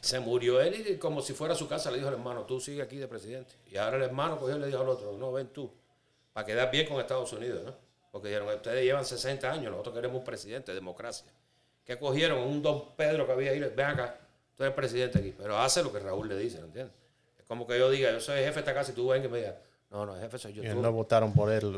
[0.02, 2.60] Se murió él y como si fuera a su casa le dijo al hermano, tú
[2.60, 3.56] sigue aquí de presidente.
[3.72, 5.72] Y ahora el hermano cogió y le dijo al otro, no, ven tú,
[6.32, 7.85] para quedar bien con Estados Unidos, ¿no?
[8.16, 11.28] Porque dijeron, ustedes llevan 60 años, nosotros queremos un presidente, democracia.
[11.84, 12.40] ¿Qué cogieron?
[12.40, 14.18] Un don Pedro que había ahí, ven acá,
[14.56, 15.36] tú eres presidente aquí.
[15.38, 16.96] Pero hace lo que Raúl le dice, ¿no entiendes?
[17.38, 19.28] Es como que yo diga, yo soy jefe de esta casa y tú ven y
[19.28, 19.56] me digas,
[19.90, 20.64] no, no, jefe soy yo.
[20.64, 21.70] Y no votaron por él.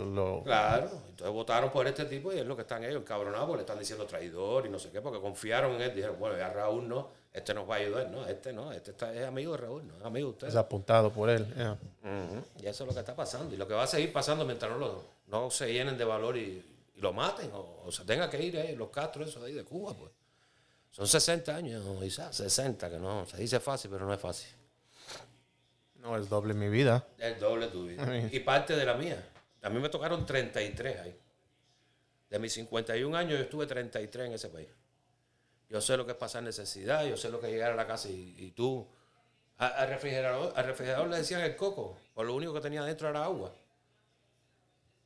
[0.43, 3.63] Claro, entonces votaron por este tipo y es lo que están ellos, encabronados, porque le
[3.63, 5.95] están diciendo traidor y no sé qué, porque confiaron en él.
[5.95, 8.09] Dijeron, bueno, ya Raúl no, este nos va a ayudar.
[8.09, 10.53] No, este no, este está, es amigo de Raúl, no es amigo de ustedes.
[10.53, 11.45] Es apuntado por él.
[12.61, 13.53] Y eso es lo que está pasando.
[13.53, 16.37] Y lo que va a seguir pasando mientras no, lo, no se llenen de valor
[16.37, 16.63] y
[16.97, 19.93] y lo maten o, se tenga que ir los Castro esos de ahí de Cuba,
[19.93, 20.11] pues.
[20.91, 24.49] Son 60 años, quizás 60, que no, se dice fácil, pero no es fácil.
[25.95, 27.05] No, es doble mi vida.
[27.19, 28.03] Es doble tu vida.
[28.31, 29.23] y parte de la mía.
[29.61, 31.15] A mí me tocaron 33 ahí.
[32.29, 34.67] De mis 51 años yo estuve 33 en ese país.
[35.69, 38.09] Yo sé lo que es pasar necesidad, yo sé lo que es a la casa
[38.09, 38.87] y, tú...
[39.57, 43.23] Al refrigerador, al refrigerador le decían el coco, por lo único que tenía dentro era
[43.23, 43.51] agua.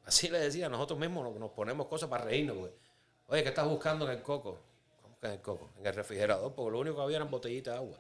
[0.06, 2.58] Así le decía, nosotros mismos nos, ponemos cosas para reírnos.
[3.28, 4.60] Oye, ¿qué estás buscando en el coco?
[5.02, 5.70] ¿Cómo que en el coco?
[5.80, 7.98] En el refrigerador, porque lo único que había eran botellitas de agua.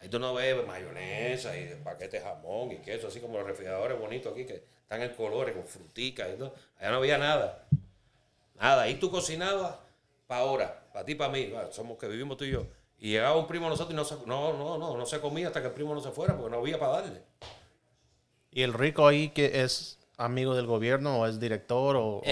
[0.00, 3.98] Ahí tú no ves mayonesa y paquetes de jamón y queso, así como los refrigeradores
[3.98, 6.54] bonitos aquí que están en colores, con fruticas y todo.
[6.78, 7.66] Allá no había nada.
[8.54, 8.82] Nada.
[8.82, 9.74] Ahí tú cocinabas
[10.28, 11.52] para ahora, para ti, para mí.
[11.72, 12.66] somos que vivimos tú y yo.
[12.98, 15.60] Y llegaba un primo a nosotros y no, no, no, no, no se comía hasta
[15.60, 17.22] que el primo no se fuera porque no había para darle.
[18.50, 22.22] Y el rico ahí que es amigo del gobierno o es director o,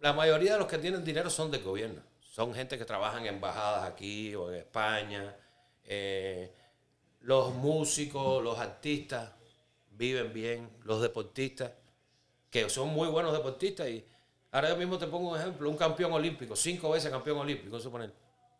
[0.00, 2.00] la mayoría de los que tienen dinero son del gobierno.
[2.20, 5.36] Son gente que trabaja en embajadas aquí o en España.
[5.84, 6.52] Eh,
[7.20, 9.32] los músicos, los artistas
[9.90, 11.72] viven bien, los deportistas,
[12.50, 13.88] que son muy buenos deportistas.
[13.88, 14.06] Y
[14.52, 18.12] ahora yo mismo te pongo un ejemplo, un campeón olímpico, cinco veces campeón olímpico, suponer.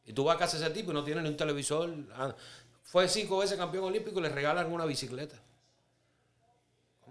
[0.05, 1.93] Y tú vas a casa de ese tipo y no tiene ni un televisor.
[2.15, 2.35] Ah,
[2.83, 5.41] fue cinco veces campeón olímpico y le regalan una bicicleta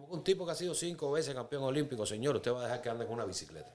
[0.10, 2.90] un tipo que ha sido cinco veces campeón olímpico, señor, usted va a dejar que
[2.90, 3.72] ande con una bicicleta.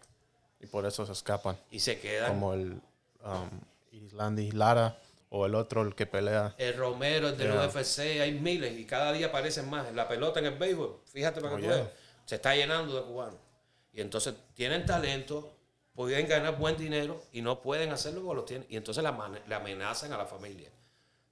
[0.61, 1.59] Y por eso se escapan.
[1.71, 2.33] Y se quedan.
[2.33, 2.81] Como el
[3.25, 3.51] um,
[3.93, 4.99] Islandis Lara
[5.31, 6.55] o el otro, el que pelea.
[6.59, 9.93] El Romero, el del UFC, hay miles y cada día aparecen más.
[9.95, 11.89] La pelota en el béisbol, fíjate para que tú veas,
[12.27, 13.39] se está llenando de cubanos.
[13.92, 15.53] Y entonces tienen talento,
[15.94, 18.66] pueden ganar buen dinero y no pueden hacerlo porque lo tienen.
[18.70, 20.70] Y entonces le amenazan a la familia.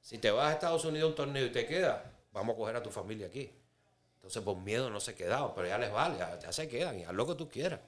[0.01, 2.01] Si te vas a Estados Unidos a un torneo y te quedas,
[2.33, 3.51] vamos a coger a tu familia aquí.
[4.17, 7.15] Entonces, por miedo no se quedaban, pero ya les vale, ya, se quedan y haz
[7.15, 7.81] lo que tú quieras.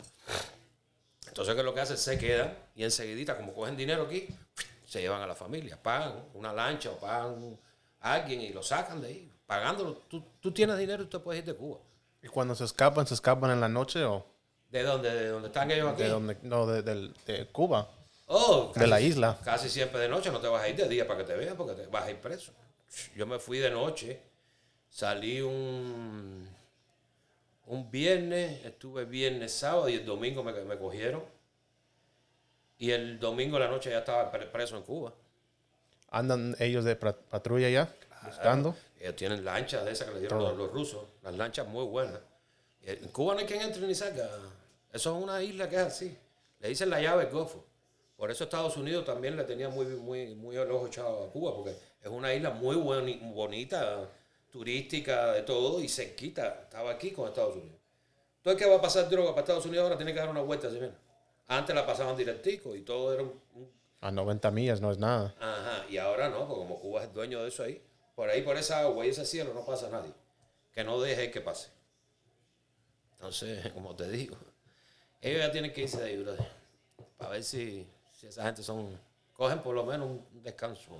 [1.26, 1.98] Entonces, ¿qué es lo que hacen?
[1.98, 4.28] Se quedan y enseguidita, como cogen dinero aquí,
[4.86, 7.58] se llevan a la familia, pagan una lancha o pagan
[8.00, 10.02] a alguien y lo sacan de ahí, pagándolo.
[10.08, 11.78] Tú, tú tienes dinero y tú puedes ir de Cuba.
[12.22, 14.29] ¿Y cuando se escapan, se escapan en la noche o...?
[14.70, 15.12] ¿De dónde?
[15.12, 16.02] ¿De dónde están ellos aquí?
[16.02, 17.88] De donde, no, de, de Cuba.
[18.26, 19.38] Oh, de la isla.
[19.44, 21.56] Casi siempre de noche, no te vas a ir de día para que te vean
[21.56, 22.52] porque te vas a ir preso.
[23.16, 24.20] Yo me fui de noche
[24.90, 26.48] Salí un,
[27.66, 31.22] un viernes, estuve viernes, sábado y el domingo me, me cogieron.
[32.76, 35.12] Y el domingo de la noche ya estaba preso en Cuba.
[36.10, 37.94] ¿Andan ellos de patrulla ya?
[38.24, 38.74] buscando.
[38.98, 41.04] Ellos tienen lanchas de esas que le dieron los, rusos.
[41.22, 42.18] Las lanchas muy buenas.
[42.82, 44.28] En Cuba no hay quien entre ni salga.
[44.92, 46.16] Eso es una isla que es así.
[46.60, 47.64] Le dicen la llave del Golfo.
[48.16, 51.54] Por eso Estados Unidos también le tenía muy, muy, muy el ojo echado a Cuba,
[51.54, 51.70] porque
[52.02, 54.08] es una isla muy bonita
[54.50, 56.62] turística, de todo, y se quita.
[56.64, 57.78] Estaba aquí con Estados Unidos.
[58.38, 59.96] Entonces, ¿qué va a pasar droga para Estados Unidos ahora?
[59.96, 60.78] Tiene que dar una vuelta, ¿sí?
[61.46, 63.40] Antes la pasaban directico y todo era un,
[64.00, 65.34] A 90 millas no es nada.
[65.40, 67.82] Ajá, y ahora no, porque como Cuba es el dueño de eso ahí,
[68.14, 70.12] por ahí, por esa agua y ese cielo no pasa nadie.
[70.72, 71.70] Que no deje que pase.
[73.20, 74.36] Entonces, como te digo,
[75.20, 76.46] ellos ya tienen que irse de ahí, brother.
[77.18, 78.98] Para ver si, si esa gente son.
[79.34, 80.90] cogen por lo menos un descanso.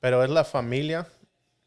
[0.00, 1.06] Pero es la familia,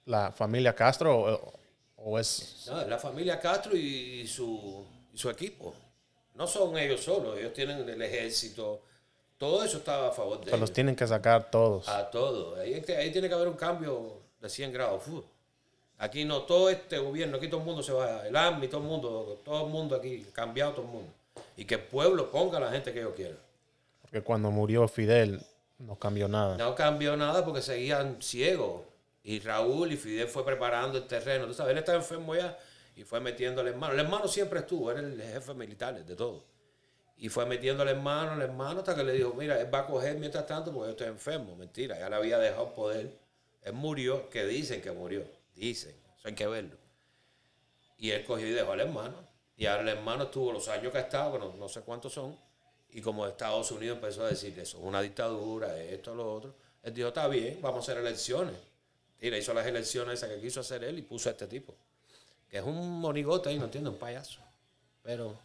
[0.06, 1.54] la familia Castro
[1.95, 2.65] o, es.
[2.67, 5.73] No, es la familia Castro y su, y su equipo.
[6.36, 8.82] No son ellos solos, ellos tienen el ejército.
[9.38, 10.60] Todo eso está a favor de ellos.
[10.60, 11.88] los tienen que sacar todos.
[11.88, 12.58] A todos.
[12.60, 15.04] Ahí, ahí tiene que haber un cambio de 100 grados.
[16.04, 18.88] Aquí no, todo este gobierno, aquí todo el mundo se va, el AMI, todo el
[18.88, 21.13] mundo, todo el mundo aquí, cambiado todo el mundo.
[21.56, 23.38] Y que el pueblo ponga a la gente que ellos quieran.
[24.02, 25.42] Porque cuando murió Fidel
[25.80, 26.58] no cambió nada.
[26.58, 28.82] No cambió nada porque seguían ciegos.
[29.24, 31.48] Y Raúl y Fidel fue preparando el terreno.
[31.48, 32.60] Tú sabes, él estaba enfermo ya
[32.98, 33.94] y fue metiéndole en mano.
[33.94, 36.44] El hermano siempre estuvo, era el jefe militar de todo.
[37.16, 39.86] Y fue metiéndole en mano, al hermano, hasta que le dijo, mira, él va a
[39.88, 41.56] coger mientras tanto porque yo estoy enfermo.
[41.56, 43.10] Mentira, ya le había dejado poder.
[43.62, 45.24] Él murió, que dicen que murió.
[45.56, 46.78] Dicen, eso hay que verlo.
[47.98, 49.16] Y él cogió y dejó al hermano.
[49.56, 52.38] Y ahora el hermano estuvo los años que ha estado, no, no sé cuántos son,
[52.94, 57.08] y como Estados Unidos empezó a decir eso, una dictadura, esto, lo otro, él dijo,
[57.08, 58.56] está bien, vamos a hacer elecciones.
[59.20, 61.74] Y le hizo las elecciones esas que quiso hacer él y puso a este tipo.
[62.50, 64.39] Que es un monigote ahí, no entiendo, un payaso.
[65.02, 65.39] Pero,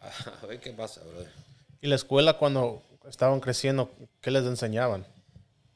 [0.00, 1.30] a ver qué pasa, brother.
[1.82, 5.06] ¿Y la escuela cuando estaban creciendo, qué les enseñaban?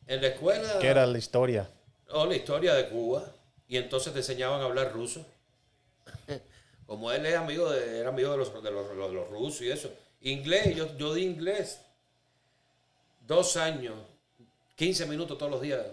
[0.06, 0.78] En la escuela...
[0.80, 1.68] ¿Qué era la historia?
[2.10, 3.24] Oh, la historia de Cuba.
[3.66, 5.24] Y entonces te enseñaban a hablar ruso.
[6.86, 9.70] Como él es amigo de, era amigo de los, de los, de los rusos y
[9.70, 9.90] eso
[10.24, 11.80] Inglés, yo, yo di inglés
[13.26, 13.94] dos años,
[14.76, 15.84] 15 minutos todos los días.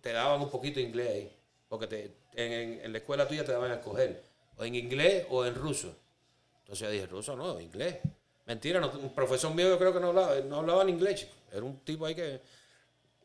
[0.00, 1.36] Te daban un poquito de inglés ahí.
[1.68, 4.22] Porque te, en, la escuela tuya te daban a escoger.
[4.56, 5.94] O en inglés o en ruso.
[6.60, 7.98] Entonces yo dije, ruso no, inglés.
[8.46, 11.28] Mentira, un profesor mío yo creo que no hablaba, no hablaba en inglés.
[11.52, 12.40] Era un tipo ahí que...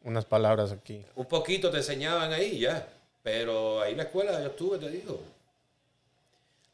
[0.05, 1.03] Unas palabras aquí.
[1.15, 2.87] Un poquito te enseñaban ahí ya.
[3.23, 5.19] Pero ahí la escuela yo estuve, te digo.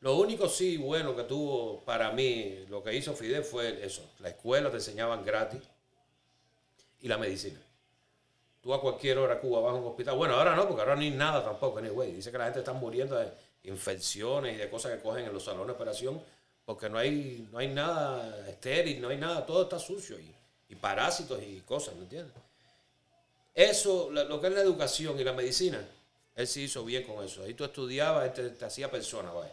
[0.02, 4.04] Lo único sí bueno que tuvo para mí, lo que hizo Fidel fue eso.
[4.20, 5.62] La escuela te enseñaban gratis
[7.02, 7.60] y la medicina.
[8.60, 10.18] Tú a cualquier hora Cuba vas a un hospital.
[10.18, 11.80] Bueno, ahora no, porque ahora ni nada tampoco.
[11.80, 12.12] Anyway.
[12.12, 13.30] Dice que la gente está muriendo de
[13.64, 16.22] infecciones y de cosas que cogen en los salones de operación
[16.66, 20.34] porque no hay, no hay nada estéril, no hay nada, todo está sucio y,
[20.70, 22.36] y parásitos y cosas, ¿me entiendes?
[23.54, 25.86] Eso, lo que es la educación y la medicina,
[26.36, 27.44] él sí hizo bien con eso.
[27.44, 29.52] Ahí tú estudiabas, te, te hacía persona, vaya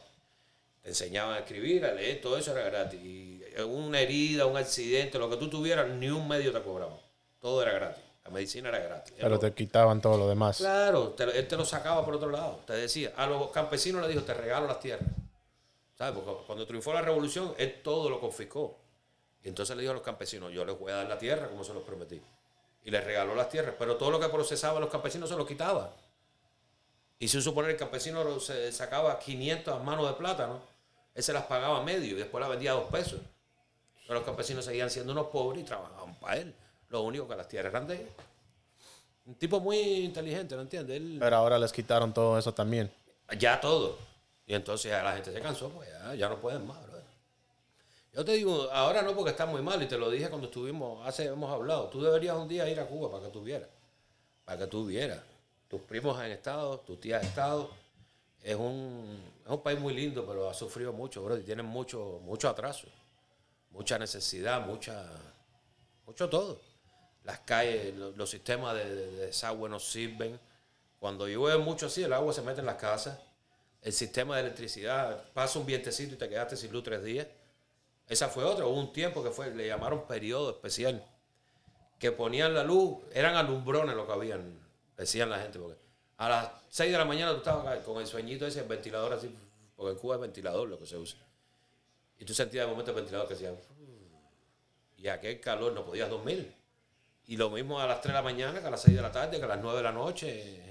[0.88, 3.00] enseñaban a escribir, a leer, todo eso era gratis.
[3.00, 6.98] Y una herida, un accidente, lo que tú tuvieras, ni un medio te cobraba.
[7.40, 8.02] Todo era gratis.
[8.24, 9.14] La medicina era gratis.
[9.18, 10.58] Pero te quitaban todo lo demás.
[10.58, 12.60] Claro, él te lo sacaba por otro lado.
[12.66, 15.08] Te decía, a los campesinos le dijo, te regalo las tierras.
[15.96, 16.14] ¿Sabes?
[16.14, 18.78] Porque cuando triunfó la revolución, él todo lo confiscó.
[19.42, 21.64] Y entonces le dijo a los campesinos, yo les voy a dar la tierra como
[21.64, 22.20] se los prometí.
[22.88, 23.74] Y les regaló las tierras.
[23.78, 25.94] Pero todo lo que procesaban los campesinos se lo quitaba.
[27.18, 30.62] Y si supone el campesino se sacaba 500 manos de plátano,
[31.14, 33.20] él se las pagaba a medio y después las vendía a dos pesos.
[34.06, 36.54] Pero los campesinos seguían siendo unos pobres y trabajaban para él.
[36.88, 38.08] Lo único que las tierras eran de él.
[39.26, 41.02] Un tipo muy inteligente, ¿no entiendes?
[41.18, 42.90] Pero ahora les quitaron todo eso también.
[43.38, 43.98] Ya todo.
[44.46, 46.78] Y entonces ya la gente se cansó, pues ya, no pueden más.
[48.12, 51.06] Yo te digo, ahora no porque está muy mal, y te lo dije cuando estuvimos,
[51.06, 51.88] hace hemos hablado.
[51.88, 53.68] Tú deberías un día ir a Cuba para que tú vieras.
[54.44, 55.20] Para que tú vieras.
[55.68, 57.70] Tus primos han estado, tus tías han estado
[58.42, 62.20] es un, es un país muy lindo, pero ha sufrido mucho, bro, y tiene mucho,
[62.22, 62.88] mucho atraso,
[63.70, 65.04] mucha necesidad, mucha,
[66.06, 66.60] mucho todo.
[67.24, 70.40] Las calles, los, sistemas de, desagüe no sirven.
[70.98, 73.18] Cuando llueve mucho así, el agua se mete en las casas.
[73.82, 77.26] El sistema de electricidad, pasa un vientecito y te quedaste sin luz tres días.
[78.08, 78.66] Esa fue otra.
[78.66, 81.04] Hubo un tiempo que fue, le llamaron periodo especial,
[81.98, 84.58] que ponían la luz, eran alumbrones lo que habían,
[84.96, 85.78] decían la gente, porque
[86.16, 89.34] a las 6 de la mañana tú estabas con el sueñito ese, el ventilador así,
[89.76, 91.18] porque en Cuba es ventilador lo que se usa.
[92.18, 93.54] Y tú sentías de momento el ventilador que hacía.
[94.96, 96.52] Y aquel calor no podías dormir.
[97.26, 99.12] Y lo mismo a las 3 de la mañana que a las 6 de la
[99.12, 100.62] tarde, que a las 9 de la noche.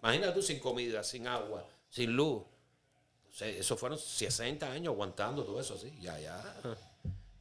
[0.00, 2.42] Imagínate tú sin comida, sin agua, sin luz.
[3.40, 5.92] Eso fueron 60 años aguantando todo eso así.
[6.00, 6.42] Ya, ya.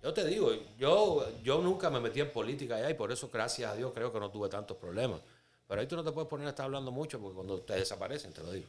[0.01, 3.71] Yo te digo, yo, yo nunca me metí en política allá y por eso, gracias
[3.71, 5.21] a Dios, creo que no tuve tantos problemas.
[5.67, 8.33] Pero ahí tú no te puedes poner a estar hablando mucho porque cuando te desaparecen,
[8.33, 8.67] te lo digo.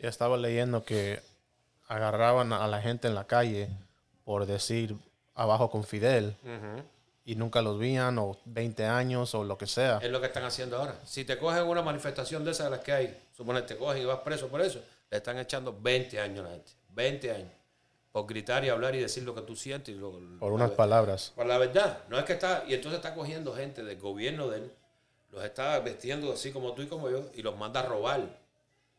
[0.00, 1.20] Ya estaba leyendo que
[1.86, 3.68] agarraban a la gente en la calle
[4.24, 4.96] por decir
[5.34, 6.34] abajo con Fidel
[7.24, 9.98] y nunca los veían o 20 años o lo que sea.
[9.98, 10.98] Es lo que están haciendo ahora.
[11.04, 14.04] Si te cogen una manifestación de esas de las que hay, suponen te cogen y
[14.06, 14.80] vas preso por eso,
[15.10, 16.72] le están echando 20 años a la gente.
[16.90, 17.52] 20 años.
[18.12, 19.94] Por gritar y hablar y decir lo que tú sientes.
[19.94, 21.32] Y por unas palabras.
[21.34, 22.04] Por la verdad.
[22.08, 22.64] No es que está.
[22.66, 24.72] Y entonces está cogiendo gente del gobierno de él
[25.32, 28.38] los está vestiendo así como tú y como yo y los manda a robar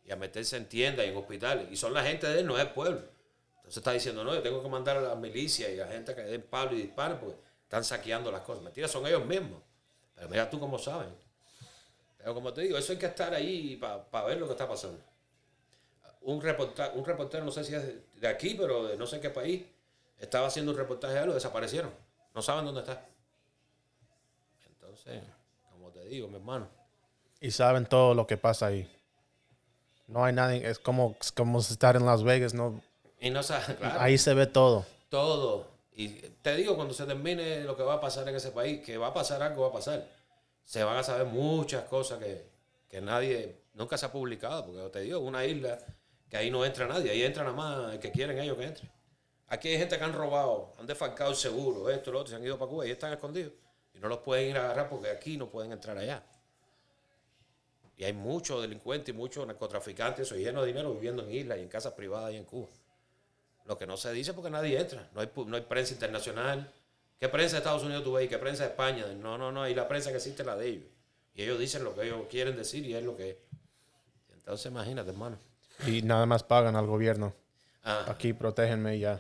[0.05, 1.67] y a meterse en tiendas y en hospitales.
[1.69, 3.01] Y son la gente de él, no es el pueblo.
[3.57, 6.21] Entonces está diciendo, no, yo tengo que mandar a la milicia y a gente que
[6.21, 8.63] den palo y disparen porque están saqueando las cosas.
[8.63, 9.61] Mentira, son ellos mismos.
[10.15, 11.09] Pero mira tú cómo saben.
[12.17, 14.99] Pero como te digo, eso hay que estar ahí para ver lo que está pasando.
[16.21, 17.83] Un, reporta, un reportero, no sé si es
[18.19, 19.63] de aquí, pero de no sé qué país,
[20.19, 21.91] estaba haciendo un reportaje de algo, desaparecieron.
[22.33, 23.05] No saben dónde está.
[24.67, 25.21] Entonces,
[25.71, 26.67] como te digo, mi hermano.
[27.39, 28.89] Y saben todo lo que pasa ahí.
[30.07, 32.81] No hay nada, es como, como estar en Las Vegas, no.
[33.19, 33.99] Y no sabe, claro.
[33.99, 34.85] Ahí se ve todo.
[35.09, 35.67] Todo.
[35.93, 38.97] Y te digo, cuando se termine lo que va a pasar en ese país, que
[38.97, 40.07] va a pasar algo, va a pasar.
[40.63, 42.45] Se van a saber muchas cosas que,
[42.89, 45.79] que nadie, nunca se ha publicado, porque te digo, una isla
[46.31, 48.89] que ahí no entra nadie, ahí entra nada más el que quieren ellos que entre.
[49.49, 52.45] Aquí hay gente que han robado, han defalcado el seguro, esto, lo otro, se han
[52.45, 53.51] ido para Cuba y están escondidos.
[53.93, 56.23] Y no los pueden ir a agarrar porque aquí no pueden entrar allá.
[57.97, 61.63] Y hay muchos delincuentes y muchos narcotraficantes, eso lleno de dinero viviendo en islas y
[61.63, 62.69] en casas privadas y en Cuba.
[63.65, 65.09] Lo que no se dice porque nadie entra.
[65.13, 66.71] No hay, no hay prensa internacional.
[67.19, 68.29] ¿Qué prensa de Estados Unidos tú ves?
[68.29, 69.05] ¿Qué prensa de España?
[69.17, 69.67] No, no, no.
[69.67, 70.89] Y la prensa que existe es la de ellos.
[71.35, 73.37] Y ellos dicen lo que ellos quieren decir y es lo que es.
[74.33, 75.50] Entonces imagínate, hermano.
[75.87, 77.33] Y nada más pagan al gobierno.
[77.83, 79.19] Aquí protégenme ya.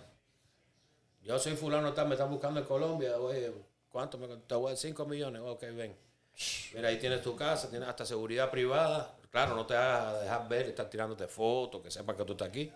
[1.23, 3.17] Yo soy fulano, me están buscando en Colombia.
[3.17, 3.51] Oye,
[3.89, 5.41] ¿cuánto me Te voy a 5 millones.
[5.43, 5.95] Ok, ven.
[6.73, 9.15] Mira, ahí tienes tu casa, tienes hasta seguridad privada.
[9.29, 12.49] Claro, no te vas a dejar ver, estar tirándote fotos, que sepa que tú estás
[12.49, 12.71] aquí.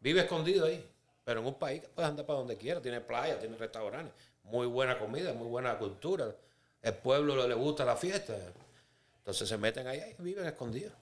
[0.00, 0.84] Vive escondido ahí.
[1.24, 2.82] Pero en un país que puedes andar para donde quieras.
[2.82, 4.12] Tiene playa, tiene restaurantes.
[4.44, 6.34] Muy buena comida, muy buena cultura.
[6.82, 8.36] El pueblo le gusta la fiesta.
[9.18, 10.92] Entonces se meten ahí y viven escondidos.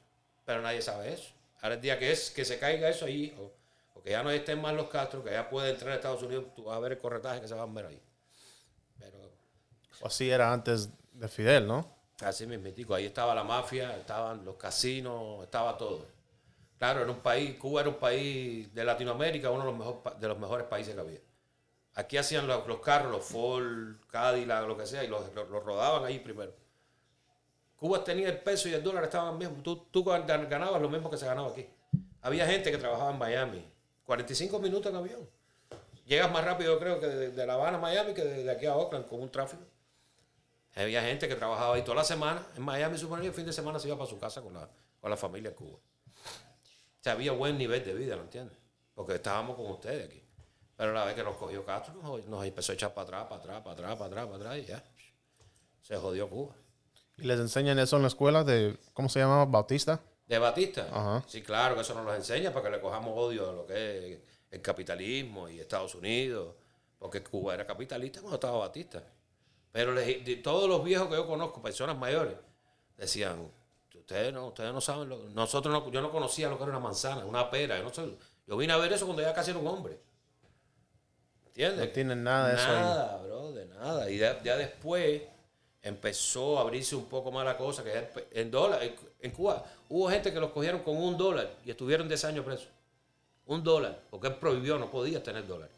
[0.45, 1.33] Pero nadie sabe eso.
[1.63, 4.61] Ahora el día que es que se caiga eso ahí, o, que ya no estén
[4.61, 6.99] más los Castro, que ya puede entrar a Estados Unidos, tú vas a ver el
[6.99, 8.03] corretaje que se va a ver ahí.
[8.99, 9.17] Pero,
[10.05, 11.89] así era antes de Fidel, ¿no?
[12.21, 16.05] Así mismo, ahí estaba la mafia, estaban los casinos, estaba todo.
[16.79, 20.29] Claro, era un país, Cuba era un país de Latinoamérica, uno de los, mejor, de
[20.29, 21.21] los mejores países que había.
[21.95, 26.19] Aquí hacían los, carros, los Ford, Cadillac, lo que sea, y los, los rodaban ahí
[26.19, 26.53] primero.
[27.83, 29.61] Cuba tenía el peso y el dólar estaban mismos.
[29.65, 31.67] Tú, tú ganabas lo mismo que se ganaba aquí.
[32.21, 33.69] Había gente que trabajaba en Miami.
[34.05, 35.29] 45 minutos en avión.
[36.07, 39.09] Llegas más rápido, creo, que de, La Habana a Miami que de, aquí a Oakland
[39.09, 39.65] con un tráfico.
[40.77, 43.81] Había gente que trabajaba ahí toda la semana en Miami, suponía, el fin de semana
[43.81, 44.69] se iba para su casa con la,
[45.01, 45.79] con la familia en Cuba.
[45.79, 45.81] O
[47.01, 48.57] sea, había buen nivel de vida, ¿lo entiendes?
[48.95, 50.23] Porque estábamos con ustedes aquí.
[50.77, 53.41] Pero la vez que nos cogió Castro, nos, nos empezó a echar para atrás, para
[53.41, 54.85] atrás, para atrás, para atrás, para atrás, y ya.
[55.81, 56.62] Se jodió Cuba.
[57.23, 59.45] ¿Y les enseñan eso en la escuela de, ¿cómo se llama?
[59.45, 60.01] Bautista.
[60.27, 61.23] ¿De Batista?
[61.29, 64.15] Sí, claro, que eso nos lo enseña para que le cojamos odio a lo que
[64.15, 64.19] es
[64.51, 66.57] el capitalismo y Estados Unidos,
[66.99, 69.05] porque Cuba era capitalista cuando estaba Batista.
[69.71, 69.95] Pero
[70.43, 72.35] todos los viejos que yo conozco, personas mayores,
[72.97, 73.49] decían,
[73.95, 76.81] ustedes no, ustedes no saben, lo, nosotros no, yo no conocía lo que era una
[76.81, 78.17] manzana, una pera, yo, no sé,
[78.49, 79.97] yo vine a ver eso cuando ya casi era un hombre.
[81.47, 81.87] ¿Entiendes?
[81.87, 82.67] No tienen nada de eso.
[82.67, 84.11] Nada, bro, de nada.
[84.11, 85.23] Y ya después
[85.83, 88.81] empezó a abrirse un poco más la cosa, que en dólar,
[89.21, 92.69] en Cuba hubo gente que los cogieron con un dólar y estuvieron 10 años presos.
[93.47, 95.75] Un dólar, porque él prohibió, no podías tener dólares.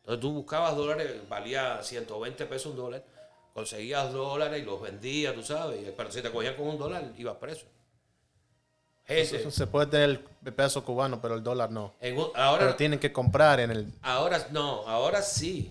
[0.00, 3.04] Entonces tú buscabas dólares, valía 120 pesos un dólar,
[3.54, 7.36] conseguías dólares y los vendías, tú sabes, pero si te cogían con un dólar, ibas
[7.36, 7.66] preso.
[9.06, 11.94] se puede tener el peso cubano, pero el dólar no.
[12.34, 13.92] ahora, pero tienen que comprar en el...
[14.02, 15.70] Ahora no, ahora sí.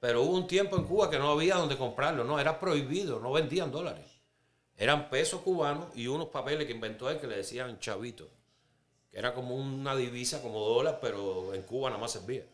[0.00, 3.32] Pero hubo un tiempo en Cuba que no había donde comprarlo, no, era prohibido, no
[3.32, 4.06] vendían dólares.
[4.76, 8.26] Eran pesos cubanos y unos papeles que inventó él que le decían chavito,
[9.10, 12.44] que era como una divisa, como dólar, pero en Cuba nada más servía.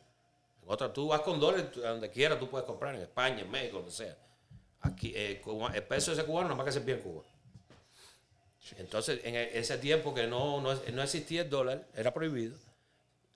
[0.60, 3.76] En otra, tú vas con dólares donde quieras, tú puedes comprar, en España, en México,
[3.76, 4.18] donde sea.
[4.80, 5.40] Aquí, eh,
[5.74, 7.22] el peso ese cubano nada más que servía en Cuba.
[8.76, 12.56] Entonces, en e, ese tiempo que no, no, no existía el dólar, era prohibido.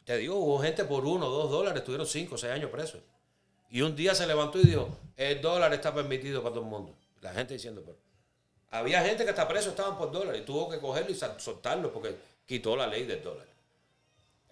[0.05, 3.01] Te digo, hubo gente por uno dos dólares, estuvieron cinco seis años presos.
[3.71, 6.95] Y un día se levantó y dijo, el dólar está permitido para todo el mundo.
[7.21, 7.97] La gente diciendo, pero
[8.71, 12.17] había gente que está preso, estaban por dólar y tuvo que cogerlo y soltarlo porque
[12.47, 13.47] quitó la ley del dólar.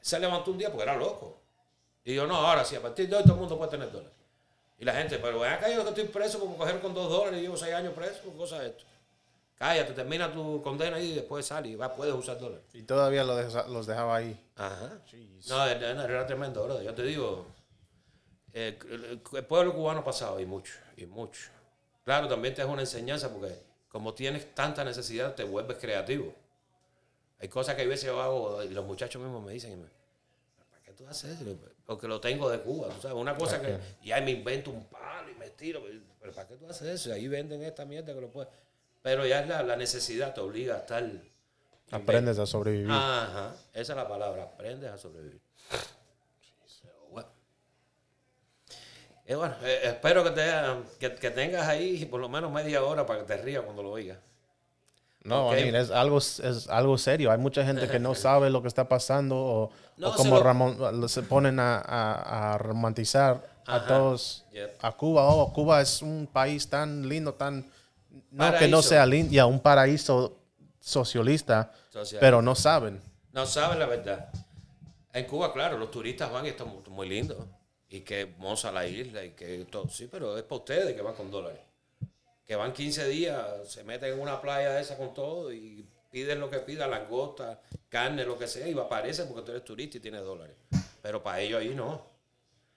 [0.00, 1.36] Se levantó un día porque era loco.
[2.04, 4.12] Y yo, no, ahora sí, a partir de hoy todo el mundo puede tener dólar.
[4.78, 7.40] Y la gente, pero ven acá yo que estoy preso como coger con dos dólares
[7.40, 8.84] y llevo seis años preso, cosa de esto.
[9.56, 12.64] Cállate, termina tu condena y después sale y va, puedes usar dólares.
[12.72, 14.40] Y todavía los dejaba ahí.
[14.54, 15.00] Ajá.
[15.48, 16.80] No, era tremendo, bro.
[16.80, 17.46] Yo te digo,
[18.58, 21.50] el, pueblo cubano ha pasado y mucho, y mucho.
[22.04, 23.54] Claro, también te es una enseñanza porque
[23.88, 26.34] como tienes tanta necesidad, te vuelves creativo.
[27.40, 29.88] Hay cosas que a veces yo hago y los muchachos mismos me dicen,
[30.70, 31.56] ¿para qué tú haces eso?
[31.86, 33.16] Porque lo tengo de Cuba, tú sabes.
[33.16, 35.82] Una cosa que ya me invento un palo y me tiro,
[36.20, 37.10] pero ¿para qué tú haces eso?
[37.10, 38.50] Y ahí venden esta mierda que lo puedes.
[39.02, 41.08] Pero ya es la, la necesidad, te obliga a estar.
[41.90, 42.90] Aprendes a sobrevivir.
[42.90, 45.40] Ajá, esa es la palabra, aprendes a sobrevivir.
[49.28, 50.50] Y bueno, eh, espero que, te,
[50.98, 53.90] que, que tengas ahí por lo menos media hora para que te rías cuando lo
[53.90, 54.16] oigas.
[55.22, 55.54] No.
[55.56, 57.30] I mean, es algo, es algo serio.
[57.30, 60.36] Hay mucha gente que no sabe lo que está pasando o, No, o se como
[60.36, 64.78] lo- Ramón, se ponen a, a- a romantizar a todos, Yep.
[64.80, 65.28] a Cuba.
[65.28, 67.70] Oh, Cuba es un país tan lindo, tan...
[68.30, 70.38] No que no sea lindo, ya un paraíso
[70.80, 71.70] socialista,
[72.18, 72.98] pero no saben.
[73.32, 74.30] No saben la verdad.
[75.12, 77.36] En Cuba, claro, los turistas van y están muy, muy lindos.
[77.88, 79.88] Y que hermosa la isla y que todo.
[79.88, 81.60] Sí, pero es para ustedes que van con dólares.
[82.46, 86.50] Que van 15 días, se meten en una playa esa con todo y piden lo
[86.50, 90.22] que pidan, langosta, carne, lo que sea, y aparece porque tú eres turista y tienes
[90.22, 90.56] dólares.
[91.02, 92.06] Pero para ellos ahí no.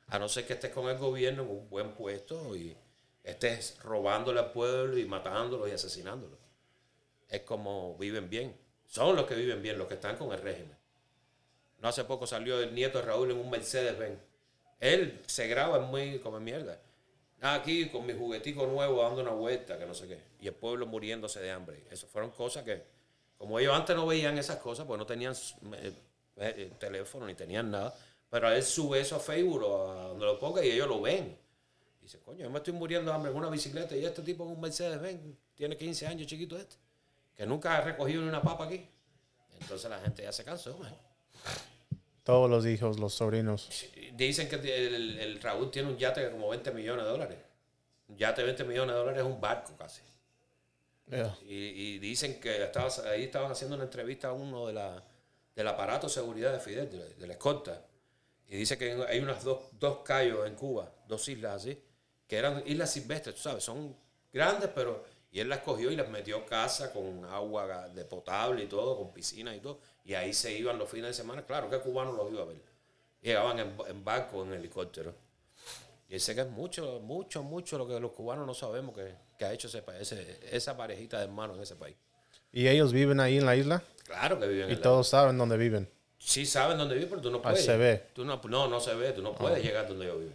[0.08, 2.76] A no ser que estés con el gobierno en un buen puesto y
[3.24, 6.38] estés robándole al pueblo y matándolos y asesinándolos.
[7.30, 8.58] Es como viven bien.
[8.86, 10.78] Son los que viven bien, los que están con el régimen.
[11.80, 14.20] No hace poco salió el nieto de Raúl en un Mercedes Benz.
[14.82, 16.82] Él se graba muy como mierda.
[17.40, 20.20] Aquí con mi juguetico nuevo dando una vuelta, que no sé qué.
[20.42, 21.86] Y el pueblo muriéndose de hambre.
[21.90, 22.84] Esas fueron cosas que,
[23.38, 25.34] como ellos antes no veían esas cosas, pues no tenían
[25.76, 25.94] eh,
[26.38, 27.96] eh, teléfono ni tenían nada.
[28.30, 31.38] Pero él sube eso a Facebook a donde lo ponga y ellos lo ven.
[32.00, 34.44] Y dice, coño, yo me estoy muriendo de hambre en una bicicleta y este tipo
[34.46, 35.22] en un Mercedes Benz
[35.54, 36.76] tiene 15 años, chiquito este,
[37.36, 38.88] que nunca ha recogido ni una papa aquí.
[39.60, 40.80] Entonces la gente ya se cansó.
[42.24, 43.70] Todos los hijos, los sobrinos.
[44.14, 47.38] Dicen que el, el Raúl tiene un yate de como 20 millones de dólares.
[48.08, 50.02] Un yate de 20 millones de dólares es un barco casi.
[51.08, 51.36] Yeah.
[51.48, 51.56] Y,
[51.96, 55.04] y dicen que estaba, ahí estaban haciendo una entrevista a uno de la,
[55.56, 57.86] del aparato de seguridad de Fidel, de, la- de la escolta.
[58.48, 61.78] Y dice que hay unas dos, dos cayos en Cuba, dos islas así,
[62.28, 63.96] que eran islas silvestres, tú sabes, son
[64.32, 65.04] grandes, pero...
[65.32, 69.14] Y él las cogió y les metió casa con agua de potable y todo, con
[69.14, 69.80] piscina y todo.
[70.04, 71.44] Y ahí se iban los fines de semana.
[71.46, 72.58] Claro que cubanos los iba a ver.
[73.22, 75.14] Llegaban en, en barco, en helicóptero.
[76.10, 79.46] Y sé que es mucho, mucho, mucho lo que los cubanos no sabemos que, que
[79.46, 81.96] ha hecho ese, ese- esa parejita de hermanos en ese país.
[82.52, 83.82] ¿Y ellos viven ahí en la isla?
[84.04, 85.90] Claro que viven Y en la- todos saben dónde viven.
[86.20, 87.64] Sí saben dónde vive, pero tú no puedes.
[87.64, 88.04] se ve.
[88.14, 89.14] Tú no, no, no se ve.
[89.14, 90.34] Tú no puedes llegar donde yo vivo.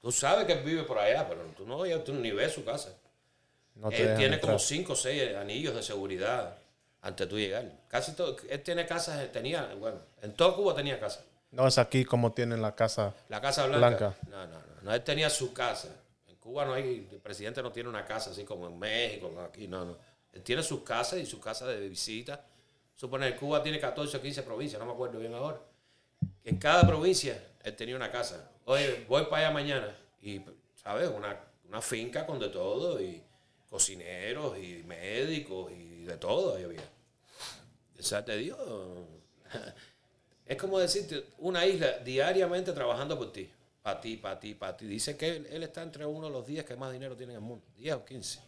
[0.00, 2.96] Tú sabes que él vive por allá, pero tú no tú ni ves su casa.
[3.76, 4.40] No él tiene entrar.
[4.40, 6.56] como cinco o seis anillos de seguridad
[7.02, 7.70] antes de tú llegar.
[7.88, 8.36] Casi todo.
[8.48, 11.24] Él tiene casas, tenía, bueno, en todo Cuba tenía casa.
[11.50, 13.14] No es aquí como tienen la casa.
[13.28, 13.88] La Casa Blanca.
[13.88, 14.16] Blanca.
[14.28, 14.94] No, no, no, no.
[14.94, 15.88] Él tenía su casa.
[16.26, 19.68] En Cuba no hay, el presidente no tiene una casa así como en México, aquí,
[19.68, 19.96] no, no.
[20.32, 22.44] Él tiene sus casas y su casa de visita.
[22.94, 25.58] Suponer, Cuba tiene 14 o 15 provincias, no me acuerdo bien ahora.
[26.44, 28.50] En cada provincia él tenía una casa.
[28.64, 29.96] Oye, voy para allá mañana.
[30.20, 30.40] Y,
[30.74, 31.10] ¿sabes?
[31.14, 31.36] Una,
[31.68, 33.22] una finca con de todo, y
[33.76, 36.80] cocineros, y médicos, y de todo había.
[37.96, 38.58] Exacto, te Dios.
[40.46, 43.50] Es como decirte, una isla diariamente trabajando por ti.
[43.82, 44.86] Para ti, para ti, para ti.
[44.86, 47.38] Dice que él, él está entre uno de los 10 que más dinero tiene en
[47.38, 47.64] el mundo.
[47.76, 48.40] 10 o 15.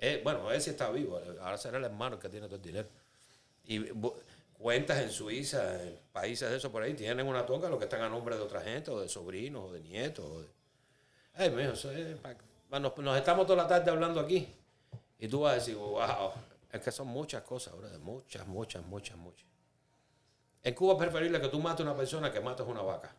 [0.00, 1.20] Eh, bueno, él sí está vivo.
[1.40, 2.88] Ahora será el hermano que tiene todo el dinero.
[3.64, 3.78] Y
[4.58, 8.02] cuentas en Suiza, en países de esos por ahí, tienen una toca los que están
[8.02, 10.24] a nombre de otra gente, o de sobrinos, o de nietos.
[10.24, 10.44] O.
[11.34, 12.16] Ay, mijo, eso es
[12.80, 14.48] nos, nos estamos toda la tarde hablando aquí.
[15.18, 16.32] Y tú vas a decir, wow,
[16.72, 18.00] es que son muchas cosas, brother.
[18.00, 19.46] Muchas, muchas, muchas, muchas.
[20.62, 23.14] En Cuba es preferible que tú mates a una persona que mates una vaca.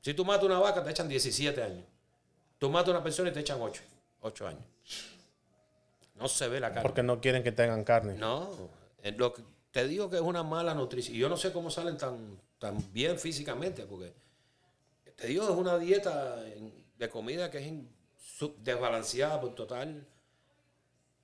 [0.00, 1.84] Si tú matas una vaca, te echan 17 años.
[2.58, 3.82] Tú matas a una persona y te echan 8.
[4.20, 4.64] 8 años.
[6.14, 6.82] No se ve la cara.
[6.82, 8.14] Porque no quieren que tengan carne.
[8.14, 8.50] No,
[9.02, 11.16] eh, lo que te digo que es una mala nutrición.
[11.16, 14.12] Y yo no sé cómo salen tan, tan bien físicamente, porque
[15.16, 16.42] te digo, es una dieta
[17.00, 17.72] de comida que es
[18.58, 20.06] desbalanceada por total.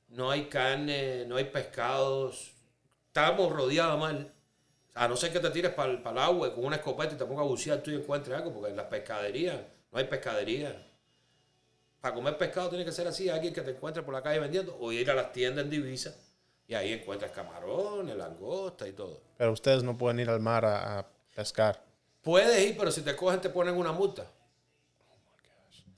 [0.08, 2.54] No hay carne, no hay pescados.
[3.08, 4.32] Estamos rodeados mal.
[4.94, 7.44] A no ser que te tires para el agua con una escopeta y te pongas
[7.44, 9.60] a bucear tú y encuentres algo, porque en las pescaderías
[9.92, 10.82] no hay pescadería.
[12.00, 14.74] Para comer pescado tiene que ser así, alguien que te encuentre por la calle vendiendo
[14.80, 16.16] o ir a las tiendas en divisa
[16.66, 19.20] y ahí encuentras camarones, langosta y todo.
[19.36, 21.82] Pero ustedes no pueden ir al mar a, a pescar.
[22.22, 24.26] Puedes ir, pero si te cogen te ponen una multa.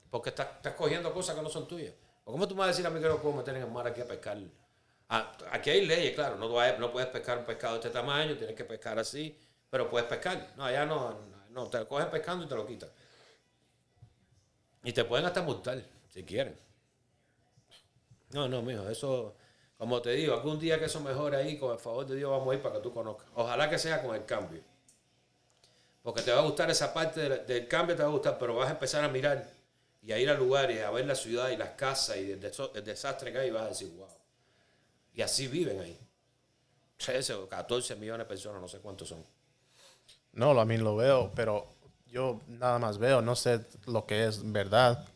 [0.09, 1.93] Porque estás, estás cogiendo cosas que no son tuyas.
[2.25, 3.71] ¿O ¿Cómo tú me vas a decir a mí que no puedo meter en el
[3.71, 4.37] mar aquí a pescar?
[5.09, 6.35] Ah, aquí hay leyes, claro.
[6.35, 6.47] No,
[6.77, 9.37] no puedes pescar un pescado de este tamaño, tienes que pescar así,
[9.69, 10.53] pero puedes pescar.
[10.55, 11.17] No, allá no,
[11.49, 12.89] no, te lo cogen pescando y te lo quitan.
[14.83, 16.57] Y te pueden hasta multar, si quieren.
[18.31, 19.35] No, no, mijo, eso,
[19.77, 22.51] como te digo, algún día que eso mejore ahí, con el favor de Dios vamos
[22.51, 23.27] a ir para que tú conozcas.
[23.33, 24.61] Ojalá que sea con el cambio.
[26.03, 28.55] Porque te va a gustar esa parte del, del cambio, te va a gustar, pero
[28.55, 29.58] vas a empezar a mirar
[30.01, 33.31] y a ir a lugares, a ver la ciudad y las casas y el, desastre
[33.31, 34.07] que hay vas a decir, wow.
[35.13, 35.99] Y así viven ahí.
[36.97, 39.23] 13 o 14 millones de personas, no sé cuántos son.
[40.33, 41.67] No, a mí lo veo, pero
[42.07, 45.07] yo nada más veo, no sé lo que es verdad.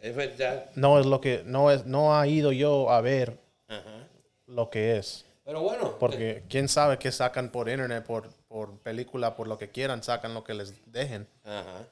[0.00, 0.70] Es verdad.
[0.74, 3.38] No es lo que, no es, no ha ido yo a ver
[4.46, 5.24] lo que es.
[5.44, 9.70] Pero bueno, Porque quién sabe qué sacan por internet, por, por película, por lo que
[9.70, 11.26] quieran, sacan lo que les dejen.
[11.44, 11.86] Ajá.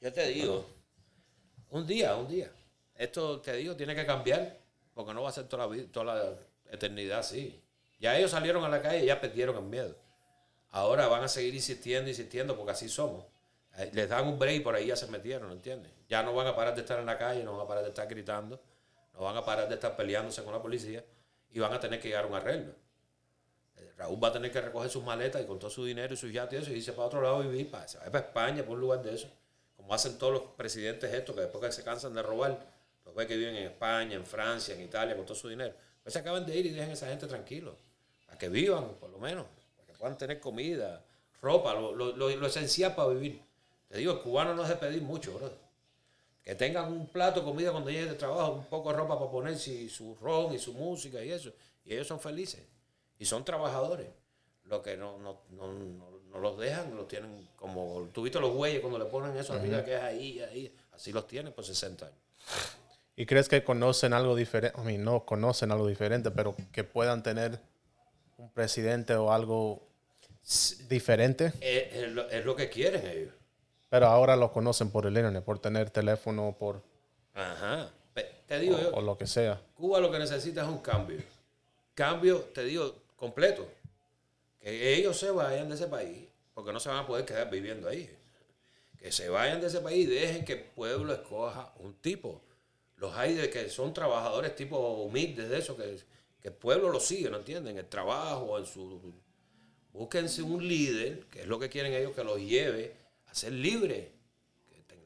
[0.00, 0.66] Yo te digo,
[1.70, 2.50] un día, un día.
[2.94, 4.56] Esto, te digo, tiene que cambiar,
[4.94, 6.34] porque no va a ser toda la, toda la
[6.70, 7.60] eternidad así.
[7.98, 9.94] Ya ellos salieron a la calle y ya perdieron el miedo.
[10.70, 13.24] Ahora van a seguir insistiendo, insistiendo, porque así somos.
[13.76, 15.92] Eh, Les dan un break y por ahí ya se metieron, ¿entiendes?
[16.08, 17.90] Ya no van a parar de estar en la calle, no van a parar de
[17.90, 18.60] estar gritando,
[19.12, 21.04] no van a parar de estar peleándose con la policía
[21.50, 22.72] y van a tener que llegar a un arreglo.
[23.76, 26.16] Eh, Raúl va a tener que recoger sus maletas y con todo su dinero y
[26.16, 28.20] sus yates y eso, y irse para otro lado a vivir, para, se va para
[28.20, 29.28] España, por un lugar de eso.
[29.90, 32.58] Hacen todos los presidentes estos, que después que se cansan de robar,
[33.04, 35.74] los ve que viven en España, en Francia, en Italia, con todo su dinero.
[36.02, 37.76] Pues se acaban de ir y dejen a esa gente tranquilo.
[38.26, 39.46] Para que vivan, por lo menos.
[39.76, 41.04] Para que puedan tener comida,
[41.42, 43.42] ropa, lo esencial para vivir.
[43.90, 45.50] Te digo, el cubano no es de pedir mucho, bro.
[46.44, 49.30] Que tengan un plato de comida cuando lleguen de trabajo, un poco de ropa para
[49.30, 51.52] ponerse y su ron y su música y eso.
[51.84, 52.62] Y ellos son felices.
[53.18, 54.06] Y son trabajadores.
[54.66, 58.08] Lo que no, no, no, no, no los dejan, los tienen como...
[58.12, 60.74] ¿Tú viste los güeyes cuando le ponen eso arriba que es ahí, ahí?
[60.92, 62.18] Así los tienen por 60 años.
[63.16, 64.80] ¿Y crees que conocen algo diferente?
[64.80, 67.60] I mean, no conocen algo diferente, pero que puedan tener
[68.38, 69.82] un presidente o algo
[70.88, 71.52] diferente.
[71.60, 73.34] Es, es lo, es lo que quieren ellos.
[73.88, 76.82] Pero ahora lo conocen por el internet, por tener teléfono, por
[77.34, 77.90] Ajá.
[78.46, 79.60] Te digo yo, o lo que sea.
[79.74, 81.22] Cuba lo que necesita es un cambio.
[81.94, 83.68] Cambio, te digo, completo.
[84.60, 87.88] Que ellos se vayan de ese país, porque no se van a poder quedar viviendo
[87.88, 88.14] ahí.
[88.98, 92.42] Que se vayan de ese país y dejen que el pueblo escoja un tipo.
[92.96, 95.98] Los hay de que son trabajadores tipo humildes de eso, que,
[96.42, 97.72] que el pueblo los sigue, ¿no entienden?
[97.72, 99.14] En el trabajo, en su...
[99.92, 102.94] Búsquense un líder, que es lo que quieren ellos, que los lleve
[103.26, 104.06] a ser libres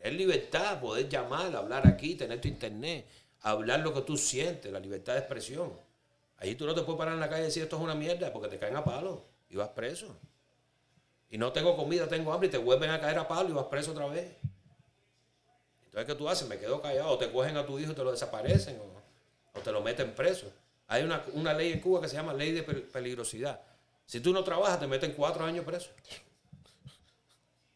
[0.04, 3.06] tener libertad, poder llamar, hablar aquí, tener tu internet,
[3.40, 5.72] hablar lo que tú sientes, la libertad de expresión.
[6.36, 8.30] Ahí tú no te puedes parar en la calle y decir esto es una mierda
[8.30, 10.08] porque te caen a palo y vas preso.
[11.30, 13.66] Y no tengo comida, tengo hambre y te vuelven a caer a palo y vas
[13.66, 14.36] preso otra vez.
[15.84, 16.48] Entonces, ¿qué tú haces?
[16.48, 18.80] Me quedo callado, o te cogen a tu hijo y te lo desaparecen,
[19.54, 20.50] o, te lo meten preso.
[20.88, 23.60] Hay una, una ley en Cuba que se llama ley de pel- peligrosidad.
[24.06, 25.90] Si tú no trabajas, te meten cuatro años preso.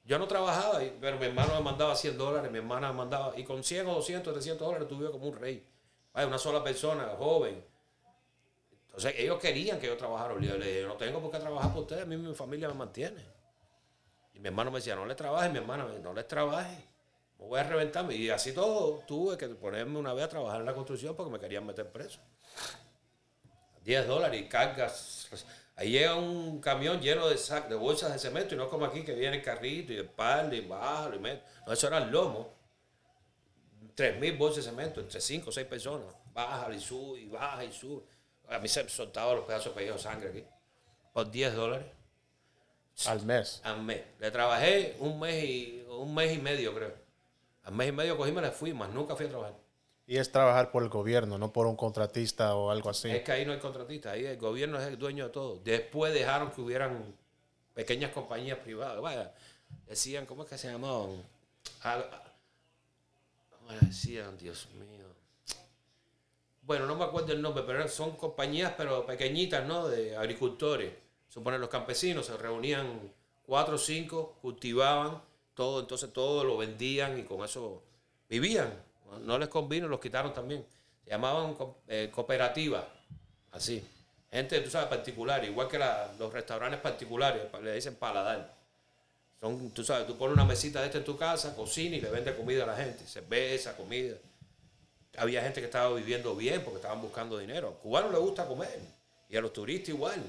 [0.04, 3.44] Yo no trabajaba, pero mi hermano me mandaba 100 dólares, mi hermana me mandaba, y
[3.44, 5.64] con 100 o 200, 300 dólares tuve como un rey.
[6.12, 7.62] Vaya, una sola persona, joven.
[8.98, 10.34] Entonces ellos querían que yo trabajara.
[10.40, 12.74] Yo le dije, no tengo por qué trabajar por ustedes, a mí mi familia me
[12.74, 13.24] mantiene.
[14.34, 16.78] Y mi hermano me decía, no le trabajes, mi hermana me no les trabajes,
[17.38, 18.16] me voy a reventarme.
[18.16, 21.38] Y así todo, tuve que ponerme una vez a trabajar en la construcción porque me
[21.38, 22.18] querían meter preso.
[23.84, 25.28] 10 dólares y cargas.
[25.76, 29.04] Ahí llega un camión lleno de, sac- de bolsas de cemento y no como aquí
[29.04, 31.44] que viene el carrito y el palo y baja y mete.
[31.64, 32.52] No, eso era el lomo.
[33.94, 36.12] 3.000 bolsas de cemento entre 5 o 6 personas.
[36.34, 38.02] Baja y sube y baja y sube.
[38.48, 40.44] A mí se me soltaban los pedazos de pellejo sangre aquí.
[41.12, 41.86] Por 10 dólares
[43.06, 43.60] Al mes.
[43.64, 44.02] al mes.
[44.18, 46.94] Le trabajé un mes y, un mes y medio, creo.
[47.64, 49.54] Al mes y medio cogí y me la fui, más nunca fui a trabajar.
[50.06, 53.10] Y es trabajar por el gobierno, no por un contratista o algo así.
[53.10, 55.60] Es que ahí no hay contratistas, ahí el gobierno es el dueño de todo.
[55.62, 57.14] Después dejaron que hubieran
[57.74, 58.98] pequeñas compañías privadas.
[59.02, 59.34] Vaya,
[59.86, 61.22] decían, ¿cómo es que se llamaban?
[61.82, 62.32] Ah, ah,
[63.50, 64.97] ¿Cómo decían, Dios mío?
[66.68, 69.88] Bueno, no me acuerdo el nombre, pero son compañías, pero pequeñitas, ¿no?
[69.88, 70.92] De agricultores.
[71.26, 73.10] Suponen los campesinos se reunían
[73.46, 75.22] cuatro o cinco, cultivaban
[75.54, 77.82] todo, entonces todo lo vendían y con eso
[78.28, 78.70] vivían.
[79.24, 80.62] No les convino, los quitaron también.
[81.04, 81.56] Se llamaban
[81.86, 82.84] eh, cooperativas,
[83.52, 83.82] así.
[84.30, 85.78] Gente, tú sabes, particular, igual que
[86.18, 88.54] los restaurantes particulares, pa- le dicen paladar.
[89.40, 92.10] Son, tú sabes, tú pones una mesita de esta en tu casa, cocina y le
[92.10, 94.16] vende comida a la gente, cerveza, comida.
[95.18, 97.68] Había gente que estaba viviendo bien porque estaban buscando dinero.
[97.78, 98.78] A cubanos les gusta comer
[99.28, 100.22] y a los turistas igual.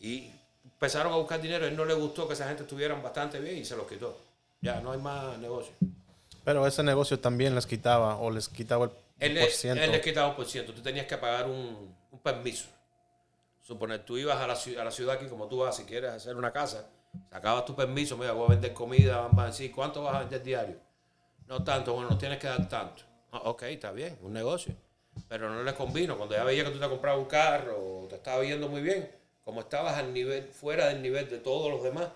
[0.00, 0.30] Y
[0.64, 3.58] empezaron a buscar dinero, a él no le gustó que esa gente estuviera bastante bien
[3.58, 4.16] y se los quitó.
[4.60, 5.72] Ya, no hay más negocio.
[6.44, 8.90] Pero ese negocio también les quitaba o les quitaba el
[9.32, 9.82] Él, por le, ciento.
[9.82, 10.72] él le quitaba un por ciento.
[10.72, 12.66] Tú tenías que pagar un, un permiso.
[13.64, 16.34] Suponer, tú ibas a la, a la ciudad aquí, como tú vas, si quieres hacer
[16.36, 16.84] una casa,
[17.30, 20.42] sacabas tu permiso, mira, voy a vender comida, van a decir, ¿cuánto vas a vender
[20.42, 20.76] diario?
[21.46, 23.04] No tanto, bueno, no tienes que dar tanto.
[23.32, 24.74] Ah, ok, está bien, un negocio.
[25.28, 26.16] Pero no les convino.
[26.16, 29.10] Cuando ya veía que tú te comprabas un carro te estaba yendo muy bien,
[29.44, 32.08] como estabas al nivel, fuera del nivel de todos los demás,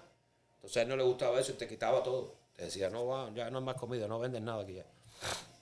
[0.57, 2.35] entonces a él no le gustaba eso y te quitaba todo.
[2.57, 4.85] Te decía, no, va, ya no hay más comida, no vendes nada aquí ya.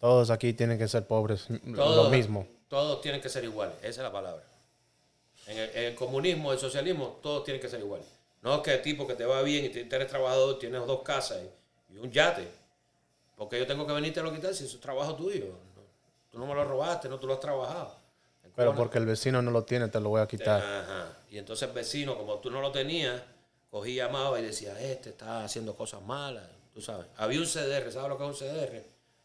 [0.00, 1.46] Todos aquí tienen que ser pobres.
[1.74, 2.46] Todos- Lo mismo.
[2.68, 4.42] Todos tienen que ser iguales, esa es la palabra.
[5.46, 8.06] En el, en el comunismo, el socialismo, todos tienen que ser iguales.
[8.42, 11.38] No es que tipo que te va bien y te- eres trabajador, tienes dos casas
[11.90, 12.48] y, y un yate.
[13.36, 15.46] Porque yo tengo que venirte a lo quitar si eso es trabajo tuyo.
[15.46, 15.82] No,
[16.30, 17.96] tú no me lo robaste, no tú lo has trabajado.
[18.54, 20.62] Pero porque el vecino no lo tiene, te lo voy a quitar.
[20.62, 21.18] Ajá.
[21.30, 23.20] Y entonces el vecino, como tú no lo tenías,
[23.70, 27.06] cogía, llamaba y decía, este está haciendo cosas malas, tú sabes.
[27.16, 28.76] Había un CDR, ¿sabes lo que es un CDR?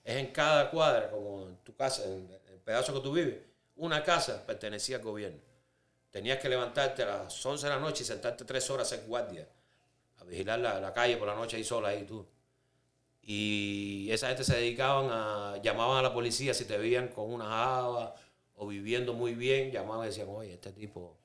[0.04, 3.38] Es en cada cuadra, como en tu casa, en el pedazo que tú vives.
[3.76, 5.40] Una casa pertenecía al gobierno.
[6.10, 9.48] Tenías que levantarte a las 11 de la noche y sentarte tres horas en guardia
[10.18, 12.26] a vigilar la, la calle por la noche ahí sola ahí tú.
[13.22, 17.46] Y esa gente se dedicaban a, llamaban a la policía si te veían con una
[17.46, 18.16] java
[18.56, 21.16] o viviendo muy bien, llamaban y decían, oye, este tipo,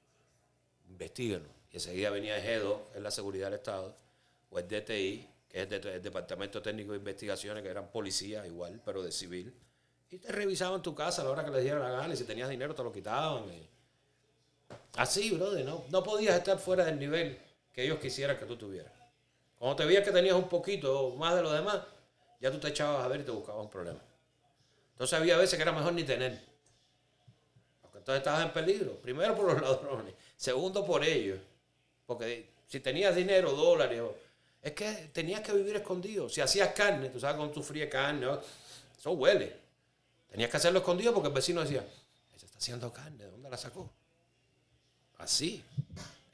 [0.89, 1.49] investíguenlo.
[1.73, 3.97] Y enseguida venía el GEDO, es la seguridad del Estado,
[4.51, 8.47] o el DTI, que es el, de- el Departamento Técnico de Investigaciones, que eran policías
[8.47, 9.53] igual, pero de civil.
[10.11, 12.25] Y te revisaban tu casa a la hora que les diera la gana, y si
[12.25, 13.45] tenías dinero te lo quitaban.
[13.53, 13.69] y-
[14.97, 17.39] Así, brother, no, no podías estar fuera del nivel
[17.73, 18.93] que ellos quisieran que tú tuvieras.
[19.65, 21.81] Cuando te veías que tenías un poquito más de lo demás,
[22.39, 23.99] ya tú te echabas a ver y te buscabas un problema.
[24.93, 26.39] Entonces había veces que era mejor ni tener.
[27.81, 28.93] Porque entonces estabas en peligro.
[29.01, 30.13] Primero por los ladrones.
[30.37, 31.39] Segundo por ellos.
[32.05, 34.03] Porque si tenías dinero, dólares,
[34.61, 36.29] es que tenías que vivir escondido.
[36.29, 38.27] Si hacías carne, tú sabes, con tu fría carne,
[38.99, 39.57] eso huele.
[40.31, 41.89] Tenías que hacerlo escondido porque el vecino decía,
[42.37, 43.91] ese está haciendo carne, ¿de dónde la sacó?
[45.17, 45.65] Así.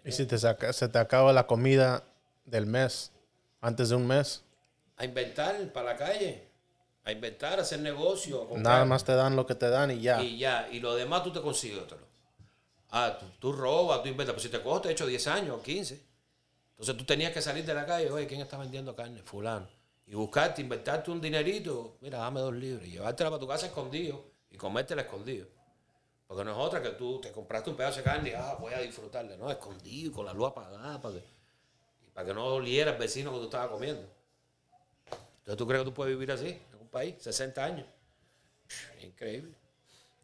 [0.04, 2.02] Y si te se te acaba la comida
[2.44, 3.12] del mes,
[3.60, 4.42] antes de un mes,
[4.96, 6.48] A inventar para la calle.
[7.04, 8.48] A inventar, a hacer negocio.
[8.54, 10.22] a nada más te dan lo que te dan y ya.
[10.22, 11.98] Y ya, y lo demás tú te consigues otro.
[12.90, 14.34] Ah, tú, tú robas, tú inventas.
[14.34, 16.10] Pues si te cojo, te he hecho 10 años o 15.
[16.72, 19.22] Entonces tú tenías que salir de la calle, oye, ¿quién está vendiendo carne?
[19.22, 19.68] Fulano.
[20.06, 21.96] Y buscarte, inventarte un dinerito.
[22.00, 22.86] Mira, dame dos libras.
[22.86, 25.46] Y llevártela para tu casa escondido y comértela escondido.
[26.26, 28.72] Porque no es otra que tú te compraste un pedazo de carne y ah, voy
[28.72, 29.36] a disfrutarla.
[29.36, 31.24] No, escondido, con la luz apagada, para que,
[32.14, 34.02] para que no oliera el vecino que tú estabas comiendo.
[35.38, 37.86] Entonces tú crees que tú puedes vivir así en un país, 60 años.
[39.02, 39.52] Increíble.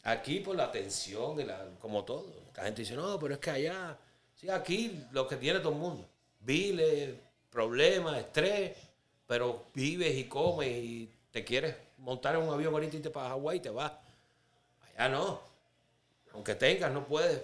[0.04, 2.32] Aquí por la atención, y la, como todo.
[2.56, 3.98] La gente dice, no, pero es que allá,
[4.36, 6.06] sí, aquí lo que tiene todo el mundo.
[6.40, 7.14] Viles,
[7.50, 8.76] problemas, estrés,
[9.26, 13.30] pero vives y comes y te quieres montar en un avión ahorita y te para
[13.30, 13.92] Hawái y te vas.
[14.94, 15.40] Allá no.
[16.32, 17.42] Aunque tengas, no puedes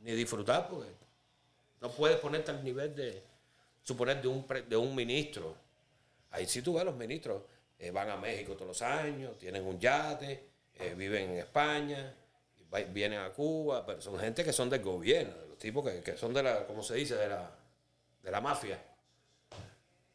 [0.00, 0.90] ni disfrutar porque
[1.80, 3.22] no puedes ponerte al nivel de,
[3.84, 5.54] suponer, de un, pre- de un ministro.
[6.32, 7.42] Ahí sí tú ves los ministros,
[7.78, 12.14] eh, van a México todos los años, tienen un yate, eh, viven en España,
[12.74, 16.16] va- vienen a Cuba, pero son gente que son del gobierno, los tipos que, que
[16.16, 17.14] son de la, ¿cómo se dice?
[17.16, 17.50] De la,
[18.22, 18.82] de la mafia.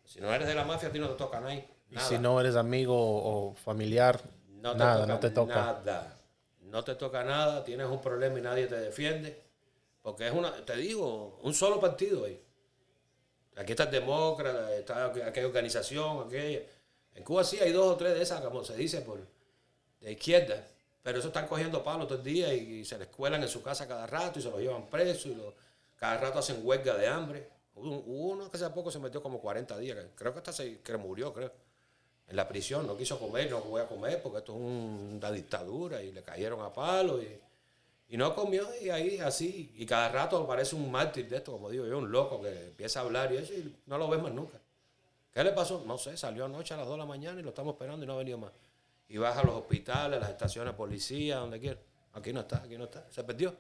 [0.06, 1.54] Si no eres de la mafia, a ti no te toca nada.
[1.54, 4.20] Y si no eres amigo o familiar,
[4.62, 5.56] No te nada, toca no te toca.
[5.56, 6.18] Nada.
[6.62, 9.42] No te toca nada, tienes un problema y nadie te defiende.
[10.02, 12.40] Porque es una, te digo, un solo partido ahí.
[13.60, 16.62] Aquí está el demócrata, está aquella organización, aquella.
[17.14, 19.20] En Cuba sí hay dos o tres de esas, como se dice, por
[20.00, 20.66] de izquierda.
[21.04, 23.86] Pero eso están cogiendo palos todo el día y, se les cuelan en su casa
[23.88, 25.54] cada rato y se los llevan presos y lo-
[25.98, 27.50] cada rato hacen huelga de hambre.
[27.76, 31.34] Uno que hace poco se metió como 40 días, creo que hasta se que murió,
[31.34, 31.52] creo
[32.28, 35.32] en la prisión, no quiso comer, no voy a comer porque esto es un- una
[35.32, 37.40] dictadura y le cayeron a palo y,
[38.10, 41.70] y no comió y ahí así, y cada rato aparece un mártir de esto, como
[41.70, 44.34] digo yo, un loco que empieza a hablar y eso y no lo ves más
[44.34, 44.60] nunca.
[45.32, 45.84] ¿Qué le pasó?
[45.86, 48.08] No sé, salió anoche a las 2 de la mañana y lo estamos esperando y
[48.08, 48.52] no ha venido más.
[49.08, 51.80] Y baja a los hospitales, a las estaciones de policía, donde quiera.
[52.14, 53.56] Aquí no está, aquí no está, se perdió.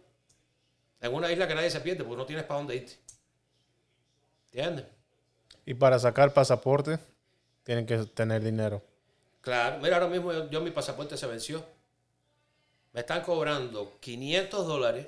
[0.99, 2.97] En una isla que nadie se pierde porque no tienes para dónde irte.
[4.45, 4.85] ¿Entiendes?
[5.63, 6.97] Y para sacar pasaporte,
[7.63, 8.81] tienen que tener dinero.
[9.41, 11.63] Claro, mira, ahora mismo yo, yo mi pasaporte se venció.
[12.91, 15.07] Me están cobrando 500 dólares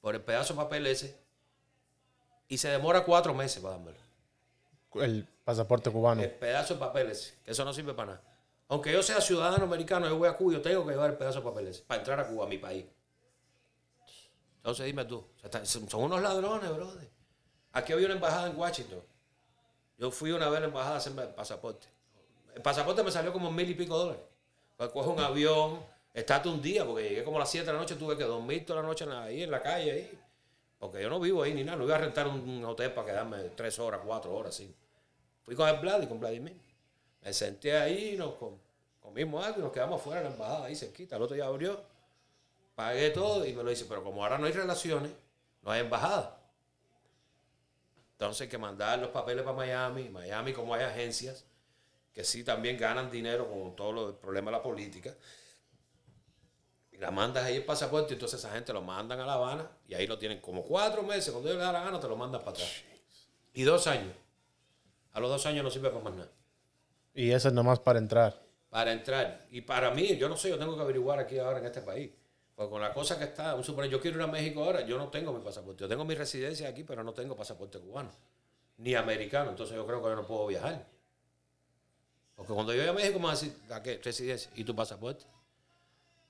[0.00, 1.18] por el pedazo de papel ese
[2.48, 3.98] y se demora cuatro meses para dármelo.
[4.94, 6.22] El pasaporte cubano.
[6.22, 8.22] El pedazo de papel ese, que eso no sirve para nada.
[8.68, 11.40] Aunque yo sea ciudadano americano, yo voy a Cuba, yo tengo que llevar el pedazo
[11.40, 12.84] de papel ese para entrar a Cuba, a mi país.
[14.56, 15.24] Entonces dime tú,
[15.64, 17.08] son unos ladrones, brother.
[17.72, 19.00] Aquí había una embajada en Washington.
[19.98, 21.86] Yo fui una vez a la embajada a hacerme el pasaporte.
[22.54, 24.22] El pasaporte me salió como mil y pico dólares.
[24.76, 25.80] Pues coge un avión,
[26.20, 28.64] estate un día, porque llegué como a las 7 de la noche, tuve que dormir
[28.64, 30.18] toda la noche en ahí en la calle, ahí.
[30.78, 33.38] Porque yo no vivo ahí ni nada, no iba a rentar un, hotel para quedarme
[33.50, 34.74] tres horas, cuatro horas, así.
[35.42, 36.56] Fui con el Vlad y con Vladimir.
[37.22, 38.58] Me senté ahí, nos com-
[39.00, 41.16] comimos algo y nos quedamos fuera de la embajada, ahí cerquita.
[41.16, 41.82] El otro día abrió,
[42.74, 45.10] pagué todo y me lo dice, pero como ahora no hay relaciones,
[45.62, 46.38] no hay embajada.
[48.12, 50.08] Entonces hay que mandar los papeles para Miami.
[50.08, 51.44] Miami, como hay agencias
[52.12, 55.14] que sí también ganan dinero con todo lo- el problema de la política.
[56.96, 59.94] Y la mandas ahí el pasaporte, entonces esa gente lo mandan a La Habana y
[59.94, 61.30] ahí lo tienen como cuatro meses.
[61.30, 62.70] Cuando ellos le da la gana, te lo mandan para atrás.
[63.52, 64.14] Y dos años.
[65.12, 66.30] A los dos años no sirve para más nada.
[67.14, 68.42] Y eso es nomás para entrar.
[68.70, 69.46] Para entrar.
[69.50, 72.10] Y para mí, yo no sé, yo tengo que averiguar aquí ahora en este país.
[72.54, 74.96] Porque con la cosa que está, un suponer, yo quiero ir a México ahora, yo
[74.96, 75.82] no tengo mi pasaporte.
[75.82, 78.10] Yo tengo mi residencia aquí, pero no tengo pasaporte cubano.
[78.78, 79.50] Ni americano.
[79.50, 80.86] Entonces yo creo que yo no puedo viajar.
[82.34, 84.00] Porque cuando yo voy a México me van a decir, ¿a qué?
[84.02, 84.50] Residencia.
[84.54, 85.26] ¿Y tu pasaporte?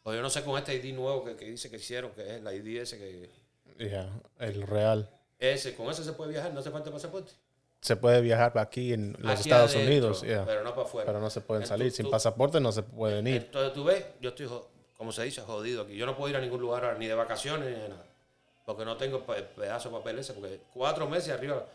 [0.07, 2.29] Pues yo no sé con este ID nuevo que, que dice que hicieron, que es
[2.41, 3.29] el ID ese que...
[3.91, 5.11] Ya, el real.
[5.41, 7.33] Ese, con eso se puede viajar, no hace falta pasaporte.
[7.81, 10.23] Se puede viajar aquí en los Aquí Estados adentro, Unidos.
[10.25, 11.07] Pero no para afuera.
[11.07, 11.93] pero no se pueden Entonces, salir.
[11.93, 13.35] Sin pasaporte no se pueden ir.
[13.47, 14.49] Entonces tú ves, yo estoy,
[14.97, 15.97] como se dice, jodido aquí.
[15.97, 18.05] Yo no puedo ir a ningún lugar ahora, ni de vacaciones ni de nada.
[18.65, 20.35] Porque no tengo pe- pedazo de papel ese.
[20.35, 21.67] Porque cuatro meses arriba,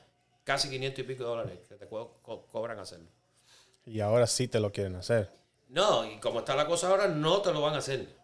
[0.45, 3.07] casi 500 y pico de dólares que te co- co- cobran hacerlo.
[3.85, 5.29] Y ahora sí te lo quieren hacer.
[5.67, 8.20] No, y como está la cosa ahora, no te lo van a hacer.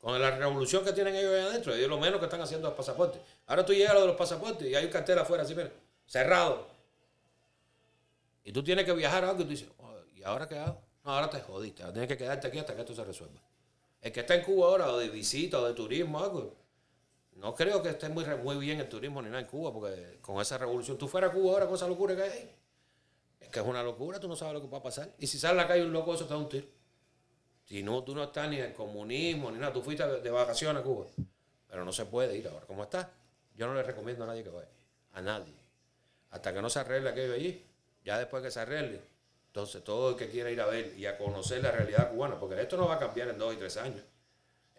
[0.00, 2.74] Con la revolución que tienen ellos ahí adentro, ellos lo menos que están haciendo es
[2.74, 3.20] pasaportes.
[3.46, 5.70] Ahora tú llegas a lo de los pasaportes y hay un cartel afuera así, mira,
[6.06, 6.68] cerrado.
[8.44, 10.80] Y tú tienes que viajar a algo y tú dices, "Oh, ¿y ahora qué hago?
[11.04, 13.40] No, ahora te jodiste, ahora tienes que quedarte aquí hasta que esto se resuelva.
[14.00, 16.54] El que está en Cuba ahora, o de visita, o de turismo, algo,
[17.32, 20.40] no creo que esté muy, muy bien el turismo ni nada en Cuba, porque con
[20.40, 22.50] esa revolución, tú fueras a Cuba ahora con esa locura que hay.
[23.40, 25.12] Es que es una locura, tú no sabes lo que va a pasar.
[25.18, 26.66] Y si sale a la calle un loco, eso te da un tiro.
[27.68, 30.80] Si no, tú no estás ni en el comunismo ni nada, tú fuiste de vacaciones
[30.80, 31.04] a Cuba.
[31.68, 32.64] Pero no se puede ir ahora.
[32.66, 33.10] ¿Cómo está?
[33.54, 34.68] Yo no le recomiendo a nadie que vaya.
[35.12, 35.52] A nadie.
[36.30, 37.62] Hasta que no se arregle aquello allí.
[38.04, 39.02] Ya después que se arregle,
[39.48, 42.58] entonces todo el que quiera ir a ver y a conocer la realidad cubana, porque
[42.58, 44.02] esto no va a cambiar en dos y tres años.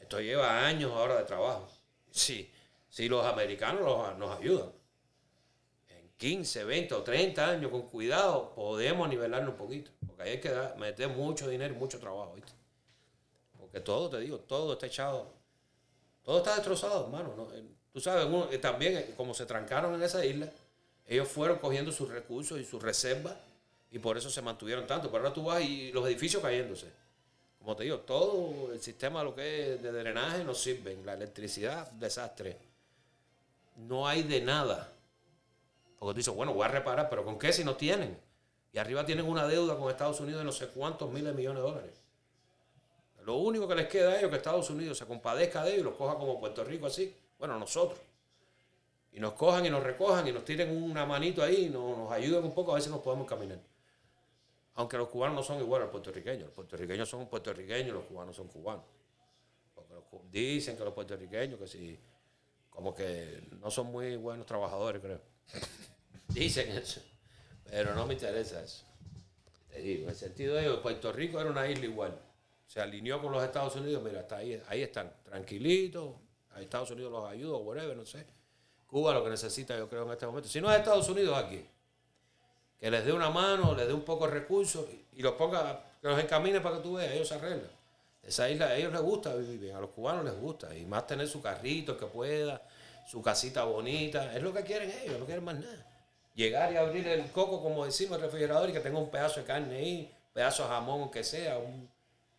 [0.01, 1.69] Esto lleva años ahora de trabajo.
[2.09, 2.51] Sí,
[2.89, 4.71] si los americanos nos ayudan.
[5.89, 9.91] En 15, 20 o 30 años, con cuidado, podemos nivelarnos un poquito.
[10.07, 12.58] Porque ahí hay que meter mucho dinero y mucho trabajo, ¿viste?
[13.69, 15.31] Porque todo, te digo, todo está echado.
[16.23, 17.35] Todo está destrozado, hermano.
[17.37, 17.47] ¿no?
[17.93, 20.49] Tú sabes, eh, también, eh, como se trancaron en esa isla,
[21.05, 23.35] ellos fueron cogiendo sus recursos y sus reservas
[23.91, 25.11] y por eso se mantuvieron tanto.
[25.11, 26.87] Pero ahora tú vas y los edificios cayéndose.
[27.59, 30.97] Como te digo, todo el sistema lo que de drenaje no sirve.
[31.05, 32.57] La electricidad, desastre.
[33.75, 34.91] No hay de nada.
[35.99, 38.17] Porque tú dices, bueno, voy a reparar, pero ¿con qué si no tienen?
[38.71, 41.61] Y arriba tienen una deuda con Estados Unidos de no sé cuántos miles de millones
[41.63, 42.08] de dólares.
[43.29, 45.81] Lo único que les queda a ellos es que Estados Unidos se compadezca de ellos
[45.81, 47.15] y los coja como Puerto Rico así.
[47.37, 47.99] Bueno, nosotros.
[49.11, 52.11] Y nos cojan y nos recojan y nos tiren una manito ahí y nos, nos
[52.11, 53.59] ayuden un poco a si nos podemos caminar.
[54.73, 56.45] Aunque los cubanos no son iguales a los puertorriqueños.
[56.45, 58.83] Los puertorriqueños son puertorriqueños, los cubanos son cubanos.
[60.31, 61.99] Dicen que los puertorriqueños, que si,
[62.71, 65.21] como que no son muy buenos trabajadores, creo.
[66.29, 66.99] Dicen eso.
[67.63, 68.85] Pero no me interesa eso.
[69.69, 72.28] Te digo, en el sentido de ellos, Puerto Rico era una isla igual.
[72.69, 76.13] Se alineó con los Estados Unidos, mira, hasta ahí, ahí están, tranquilitos.
[76.53, 78.23] A Estados Unidos los ayuda, whatever, no sé.
[78.85, 80.47] Cuba lo que necesita, yo creo, en este momento.
[80.47, 81.65] Si no es Estados Unidos, aquí.
[82.79, 86.07] Que les dé una mano, les dé un poco de recursos y, los ponga, que
[86.07, 87.71] los encamine para que tú veas, ellos se arreglan.
[88.21, 90.75] Esa isla, a ellos les gusta vivir bien, a los cubanos les gusta.
[90.77, 92.61] Y más tener su carrito que pueda,
[93.07, 94.31] su casita bonita.
[94.35, 95.87] Es lo que quieren ellos, no quieren más nada.
[96.35, 99.47] Llegar y abrir el coco, como decimos, el refrigerador y que tenga un pedazo de
[99.47, 101.89] carne ahí, pedazo de jamón, aunque sea, un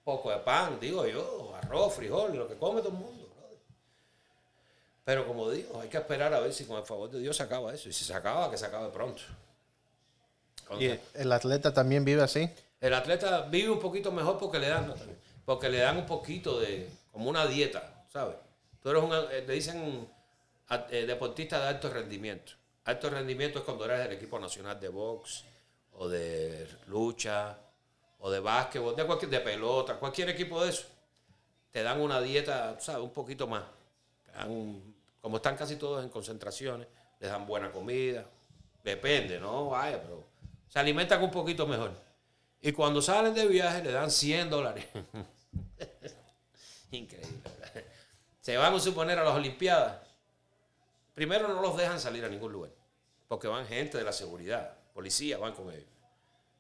[0.05, 3.29] poco de pan, digo yo, arroz, frijol, lo que come todo el mundo.
[3.35, 3.59] brother.
[5.05, 7.43] Pero como digo, hay que esperar a ver si con el favor de Dios se
[7.43, 7.89] acaba eso.
[7.89, 9.23] Y si se acaba, que se acabe pronto.
[10.79, 12.49] Y el atleta también vive así.
[12.81, 14.95] el atleta vive un poquito mejor porque le dan,
[15.45, 18.37] porque le dan un poquito de, como una dieta, ¿sabes?
[18.83, 20.09] Tú eres un, eh, le dicen
[20.91, 22.53] eh, deportista de alto rendimiento.
[22.85, 25.45] Alto rendimiento es cuando eres del equipo nacional de box,
[25.95, 27.59] o de lucha,
[28.21, 30.87] o de básquetbol, de cualquier, de pelota, cualquier equipo de eso.
[31.71, 33.03] Te dan una dieta, ¿sabes?
[33.03, 33.65] Un poquito más.
[35.21, 36.87] Como están casi todos en concentraciones,
[37.19, 38.27] les dan buena comida.
[38.83, 39.71] Depende, ¿no?
[39.71, 40.25] Vaya, pero
[40.69, 41.93] se alimentan un poquito mejor.
[42.63, 44.87] Y cuando salen de viaje le dan 100 dólares.
[46.91, 47.41] Increíble.
[48.41, 49.99] Se van a suponer a las Olimpiadas.
[51.15, 52.71] Primero no los dejan salir a ningún lugar.
[53.29, 54.77] Porque van gente de la seguridad.
[54.93, 55.89] Policía van con ellos.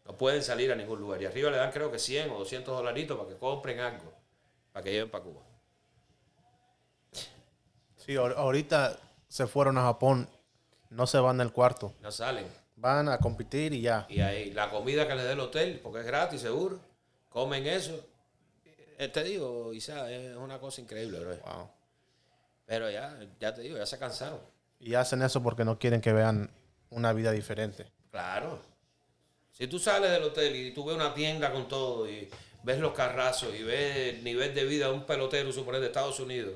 [0.04, 1.20] No pueden salir a ningún lugar.
[1.22, 4.12] Y arriba le dan creo que 100 o 200 dolaritos para que compren algo.
[4.72, 5.42] Para que lleven para Cuba.
[7.96, 8.98] Sí, ahor- ahorita
[9.28, 10.28] se fueron a Japón,
[10.88, 11.92] no se van del cuarto.
[12.00, 12.46] No salen.
[12.76, 14.06] Van a competir y ya.
[14.08, 16.80] Y ahí la comida que les dé el hotel, porque es gratis, seguro.
[17.28, 18.04] Comen eso.
[18.98, 21.36] Eh, te digo, Isa, es una cosa increíble, bro.
[21.36, 21.70] Wow.
[22.66, 24.40] Pero ya, ya te digo, ya se cansaron.
[24.78, 26.50] Y hacen eso porque no quieren que vean
[26.88, 27.86] una vida diferente.
[28.10, 28.58] Claro.
[29.60, 32.30] Si tú sales del hotel y tú ves una tienda con todo y
[32.62, 36.18] ves los carrazos y ves el nivel de vida de un pelotero, suponer, de Estados
[36.18, 36.54] Unidos.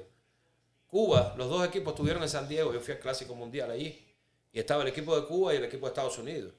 [0.86, 4.02] Cuba, los dos equipos estuvieron en San Diego, yo fui al Clásico Mundial allí.
[4.54, 6.54] Y estaba el equipo de Cuba y el equipo de Estados Unidos.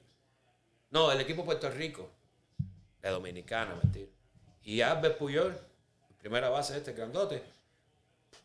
[0.90, 2.08] No, el equipo de Puerto Rico.
[3.02, 4.12] De Dominicana, mentira.
[4.62, 5.58] Y Albert Puyol,
[6.16, 7.42] primera base de este grandote,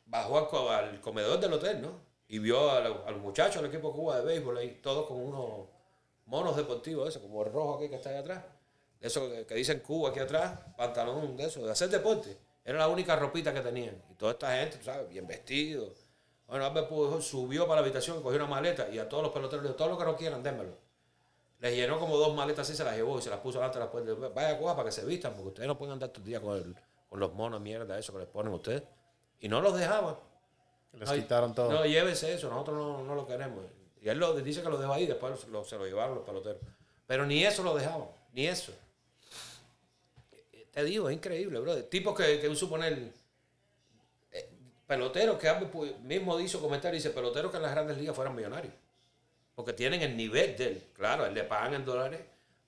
[0.08, 2.00] bajó al, comedor del hotel, ¿no?
[2.28, 5.81] Y vio a los muchachos del equipo de Cuba de béisbol ahí, todos con unos
[6.26, 8.44] monos deportivos, eso, como el rojo aquí que está ahí atrás.
[9.00, 12.38] De eso que, que dicen Cuba aquí atrás, pantalón de eso, de hacer deporte.
[12.64, 14.02] Era la única ropita que tenían.
[14.12, 15.10] Y toda esta gente, tú ¿sabes?
[15.10, 15.92] Bien vestido.
[16.48, 19.64] Bueno, Albert Pujol subió para la habitación, cogió una maleta y a todos los peloteros
[19.64, 20.78] le dijo, todo lo que no quieran, démelo.
[21.60, 23.86] Les llenó como dos maletas así, se las llevó y se las puso delante de
[23.86, 24.30] la puerta.
[24.30, 26.56] Vaya Cuba para que se vistan, porque ustedes no pueden andar todo el día con,
[26.58, 26.76] el-
[27.10, 28.84] con los monos mierda, eso que les ponen ustedes.
[29.40, 30.16] Y no los dejaban.
[30.94, 31.72] Les Ay, quitaron todo.
[31.72, 33.64] No, llévese eso, nosotros no, no lo queremos.
[34.02, 35.48] Y él lo, dice que lo dejó ahí, después se
[35.78, 36.60] lo llevaron los peloteros.
[37.06, 38.74] Pero ni eso lo dejaban, ni eso.
[40.72, 41.84] Te digo, es increíble, bro.
[41.86, 43.12] Tipos que, que suponer,
[44.32, 44.50] eh,
[44.88, 45.52] peloteros que
[46.04, 48.74] mismo hizo comentario, dice, peloteros que en las grandes ligas fueran millonarios.
[49.54, 50.84] Porque tienen el nivel de él.
[50.96, 52.22] Claro, él le pagan en dólares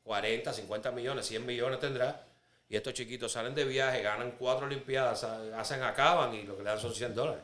[0.04, 2.26] 40, 50 millones, 100 millones tendrá.
[2.68, 6.64] Y estos chiquitos salen de viaje, ganan cuatro olimpiadas, ha- hacen, acaban y lo que
[6.64, 7.44] le dan son 100 dólares.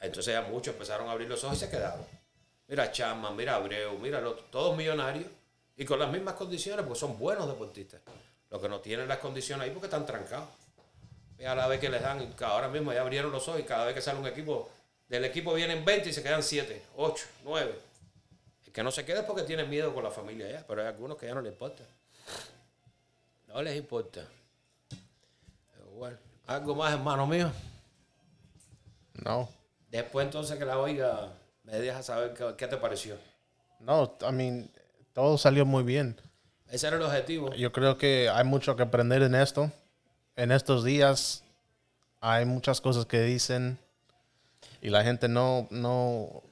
[0.00, 2.04] Entonces ya muchos empezaron a abrir los ojos y se quedaron.
[2.68, 5.26] Mira Chapman, mira Abreu, mira el otro, todos millonarios
[5.76, 8.00] y con las mismas condiciones porque son buenos deportistas.
[8.50, 10.48] Los que no tienen las condiciones ahí porque están trancados.
[11.38, 13.86] Y a la vez que les dan, ahora mismo ya abrieron los ojos y cada
[13.86, 14.68] vez que sale un equipo,
[15.08, 17.78] del equipo vienen 20 y se quedan 7, 8, 9.
[18.66, 20.88] El que no se queda es porque tiene miedo con la familia ya, pero hay
[20.88, 21.84] algunos que ya no les importa.
[23.46, 24.26] No les importa.
[25.96, 26.16] Bueno,
[26.46, 27.50] algo más, hermano mío.
[29.14, 29.48] No.
[29.90, 31.32] Después entonces que la oiga,
[31.68, 33.16] me deja saber qué, qué te pareció.
[33.80, 34.70] No, I mean,
[35.12, 36.16] todo salió muy bien.
[36.70, 37.52] Ese era el objetivo.
[37.54, 39.70] Yo creo que hay mucho que aprender en esto.
[40.36, 41.44] En estos días
[42.20, 43.78] hay muchas cosas que dicen
[44.80, 46.42] y la gente no no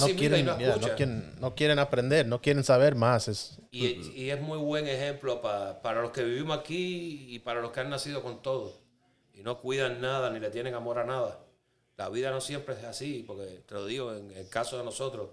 [0.00, 0.08] no-
[0.40, 3.28] y no yeah, quieren, no quieren aprender, no quieren saber más.
[3.28, 7.60] Es, Y, y es muy buen ejemplo pa- para los que vivimos aquí y para
[7.60, 8.72] los que han nacido con todo.
[9.34, 11.38] Y no cuidan nada ni le tienen amor a nada.
[11.96, 15.30] La vida no siempre es así, porque te lo digo, en el caso de nosotros,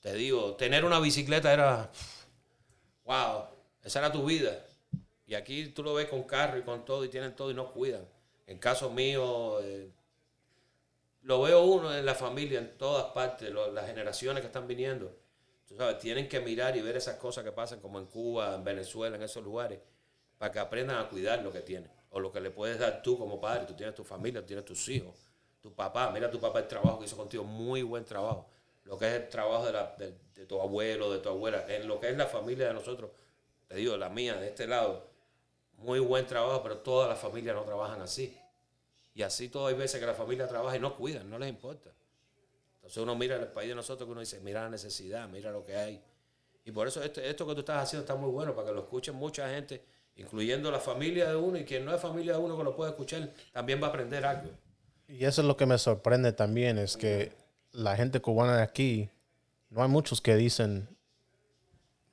[0.00, 1.90] te digo, tener una bicicleta era,
[3.04, 3.44] wow,
[3.82, 4.64] esa era tu vida.
[5.26, 7.70] Y aquí tú lo ves con carro y con todo y tienen todo y no
[7.70, 8.04] cuidan.
[8.46, 9.92] En caso mío, eh,
[11.22, 15.16] lo veo uno en la familia, en todas partes, las generaciones que están viniendo.
[15.68, 18.64] Tú sabes, tienen que mirar y ver esas cosas que pasan como en Cuba, en
[18.64, 19.78] Venezuela, en esos lugares,
[20.36, 21.90] para que aprendan a cuidar lo que tienen.
[22.08, 23.66] O lo que le puedes dar tú como padre.
[23.66, 25.14] Tú tienes tu familia, tú tienes tus hijos,
[25.60, 26.10] tu papá.
[26.10, 28.46] Mira tu papá el trabajo que hizo contigo, muy buen trabajo.
[28.84, 32.00] Lo que es el trabajo de, la- de- tu abuelo, de tu abuela, en lo
[32.00, 33.10] que es la familia de nosotros,
[33.68, 35.06] te digo, la mía, de este lado,
[35.76, 38.36] muy buen trabajo, pero todas las familias no trabajan así.
[39.14, 41.90] Y así todas hay veces que la familia trabaja y no cuidan, no les importa.
[42.76, 45.64] Entonces uno mira el país de nosotros que uno dice, mira la necesidad, mira lo
[45.64, 46.02] que hay.
[46.64, 48.80] Y por eso esto, esto que tú estás haciendo está muy bueno, para que lo
[48.80, 49.84] escuchen mucha gente,
[50.16, 52.90] incluyendo la familia de uno y quien no es familia de uno que lo puede
[52.90, 54.50] escuchar, también va a aprender algo.
[55.10, 57.32] Y eso es lo que me sorprende también, es que
[57.72, 59.10] la gente cubana de aquí,
[59.68, 60.88] no hay muchos que dicen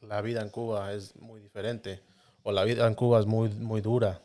[0.01, 2.01] la vida en Cuba es muy diferente
[2.43, 4.21] o la vida en Cuba es muy, muy dura.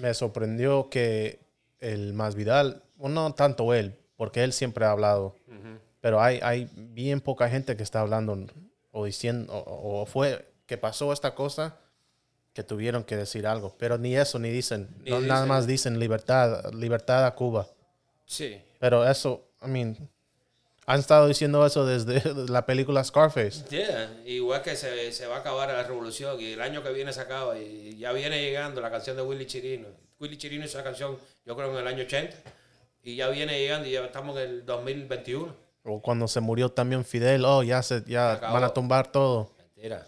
[0.00, 1.38] Me sorprendió que
[1.80, 5.34] el Masvidal, bueno, no tanto él, porque él siempre ha hablado,
[6.00, 8.46] pero hay, hay bien poca gente que está hablando
[8.92, 11.78] o diciendo, o, o fue que pasó esta cosa
[12.58, 15.48] que tuvieron que decir algo, pero ni eso ni dicen, Ni no, nada dicen.
[15.48, 17.68] más dicen libertad, libertad a Cuba.
[18.26, 18.60] Sí.
[18.80, 19.96] Pero eso, I mean,
[20.84, 23.62] han estado diciendo eso desde la película Scarface.
[23.70, 27.12] Yeah, igual que se, se va a acabar la revolución y el año que viene
[27.12, 29.86] se acaba y ya viene llegando la canción de Willy Chirino.
[30.18, 32.36] Willy Chirino hizo esa canción, yo creo en el año 80
[33.04, 35.54] y ya viene llegando y ya estamos en el 2021.
[35.84, 39.52] O cuando se murió también Fidel, oh, ya, se, ya van a tumbar todo.
[39.76, 40.04] Mentira.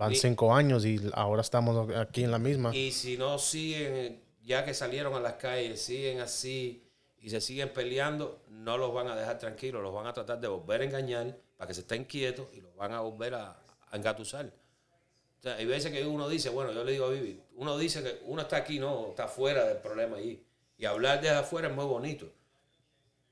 [0.00, 2.74] Van Y- cinco años y ahora estamos aquí en la misma.
[2.74, 6.82] Y si no siguen, ya que salieron a las calles, siguen así
[7.20, 10.48] y se siguen peleando, no los van a dejar tranquilos, los van a tratar de
[10.48, 13.50] volver a engañar para que se estén quietos y los van a volver a,
[13.90, 14.46] a engatusar.
[14.46, 18.02] O sea, hay veces que uno dice, bueno, yo le digo a Vivi, uno dice
[18.02, 20.42] que uno está aquí, no, está fuera del problema allí.
[20.78, 22.26] Y hablar desde afuera es muy bonito.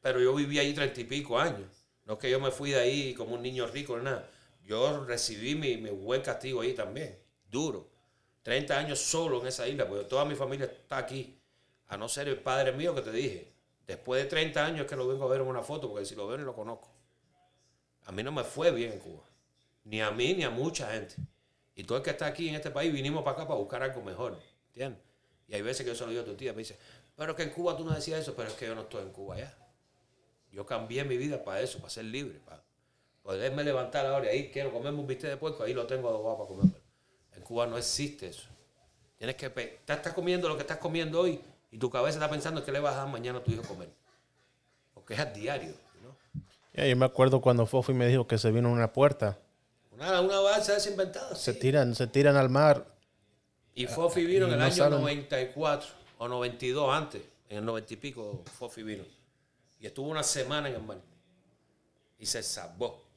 [0.02, 1.66] Pero yo viví allí treinta y pico años.
[2.04, 4.28] No es que yo me fui de ahí como un niño rico ni nada.
[4.68, 7.18] Yo recibí mi, mi buen castigo ahí también,
[7.50, 7.88] duro.
[8.42, 11.40] 30 años solo en esa isla, porque toda mi familia está aquí.
[11.86, 13.50] A no ser el padre mío que te dije.
[13.86, 16.26] Después de 30 años que lo vengo a ver en una foto, porque si lo
[16.28, 16.92] veo ni lo conozco.
[18.04, 19.24] A mí no me fue bien en Cuba.
[19.84, 21.14] Ni a mí ni a mucha gente.
[21.74, 24.02] Y todo el que está aquí en este país vinimos para acá para buscar algo
[24.02, 24.38] mejor.
[24.66, 25.00] ¿Entiendes?
[25.46, 26.78] Y hay veces que yo se lo digo a tu tía, me dice,
[27.16, 29.12] pero que en Cuba tú no decías eso, pero es que yo no estoy en
[29.12, 29.56] Cuba ya.
[30.52, 32.67] Yo cambié mi vida para eso, para ser libre, para,
[33.28, 36.38] poderme levantar ahora y ahí quiero comerme un bistec de puerco, ahí lo tengo adobado
[36.38, 36.80] para comérmelo.
[37.36, 38.48] En Cuba no existe eso.
[39.18, 41.38] Tienes que, pe- estás comiendo lo que estás comiendo hoy
[41.70, 43.66] y tu cabeza está pensando que le vas a dar mañana a tu hijo a
[43.66, 43.90] comer.
[44.94, 45.74] Porque es a diario,
[46.72, 49.36] yo me acuerdo cuando Fofi me dijo que se vino una puerta.
[49.90, 51.34] Una, una balsa desinventada.
[51.36, 51.58] Se sí.
[51.58, 52.86] tiran, se tiran al mar.
[53.74, 55.00] Y Fofi vino en el no año saben.
[55.00, 57.22] 94 o 92 antes.
[57.50, 59.04] En el 90 y pico Fofi vino.
[59.80, 60.98] Y estuvo una semana en el mar.
[62.18, 63.07] Y se salvó.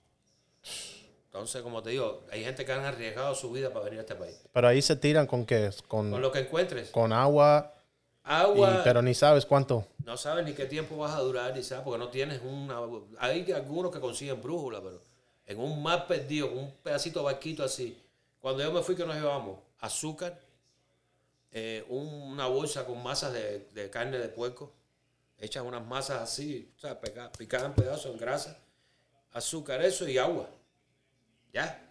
[1.26, 4.16] Entonces, como te digo, hay gente que han arriesgado su vida para venir a este
[4.16, 4.38] país.
[4.52, 5.70] Pero ahí se tiran con qué?
[5.88, 6.90] Con, Con lo que encuentres.
[6.90, 7.82] con agua, y-
[8.24, 9.88] Agua, pero ni sabes cuánto.
[10.06, 12.80] no sabes ni qué tiempo vas a durar, ni sabes, porque no tienes una...
[13.20, 15.02] Hay algunos que consiguen brújula, pero
[15.48, 17.98] en un mar perdido, con un pedacito de barquito así.
[18.40, 19.58] Cuando yo me fui, que nos llevamos?
[19.80, 20.38] Azúcar,
[21.52, 24.72] eh, un- una bolsa con masas de, de carne de puerco,
[25.40, 28.58] hechas unas masas así, o sea, pica- picadas en pedazos, en grasa,
[29.32, 30.50] azúcar, eso y agua.
[31.54, 31.88] Ya.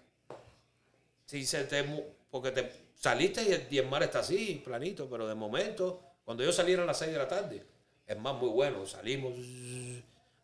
[1.26, 1.84] Si se te,
[2.30, 2.70] porque te
[3.00, 6.98] saliste y el, mar está así, planito, pero de momento, cuando yo salí eran las
[6.98, 7.64] 6 de la tarde,
[8.06, 9.32] es más muy bueno, salimos,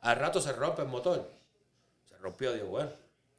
[0.00, 1.28] al rato se rompe el motor,
[2.08, 2.90] se rompió, digo, bueno,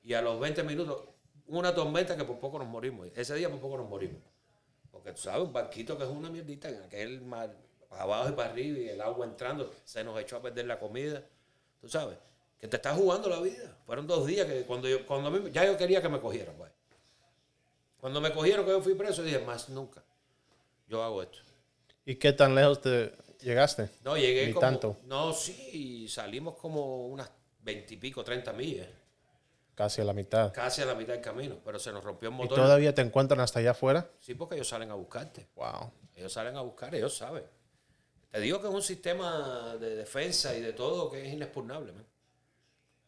[0.04, 1.04] y a los 20 minutos,
[1.48, 4.22] una tormenta que por poco nos morimos, ese día por poco nos morimos,
[4.92, 7.56] porque tú sabes, un barquito que es una mierdita en aquel mar,
[7.90, 10.78] para abajo y para arriba, y el agua entrando, se nos echó a perder la
[10.78, 11.24] comida,
[11.80, 12.18] tú sabes,
[12.60, 15.66] que te estás jugando la vida, fueron dos días que cuando yo, cuando mí- ya
[15.66, 16.72] yo quería que me cogieran, pues.
[18.00, 20.04] Cuando me cogieron que yo fui preso, dije, más nunca.
[20.88, 21.40] Yo hago esto.
[22.06, 23.90] ¿Y qué tan lejos te llegaste?
[24.04, 24.62] No, llegué Ni como...
[24.62, 24.98] tanto.
[25.06, 27.30] No, sí, salimos como unas
[27.62, 28.88] veintipico, treinta millas.
[29.76, 30.52] Casi a la mitad.
[30.54, 32.58] Casi a la mitad del camino, pero se nos rompió el ¿Y motor.
[32.58, 34.10] todavía te encuentran hasta allá afuera?
[34.20, 35.48] Sí, porque ellos salen a buscarte.
[35.56, 35.92] Wow.
[36.16, 37.44] Ellos salen a buscar, ellos saben.
[38.32, 42.06] Te digo que es un sistema de defensa y de todo que es inexpugnable, man.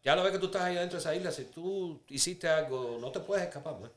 [0.03, 2.97] Ya la vez que tú estás ahí dentro de esa isla, si tú hiciste algo,
[3.01, 3.91] no te puedes escapar, man.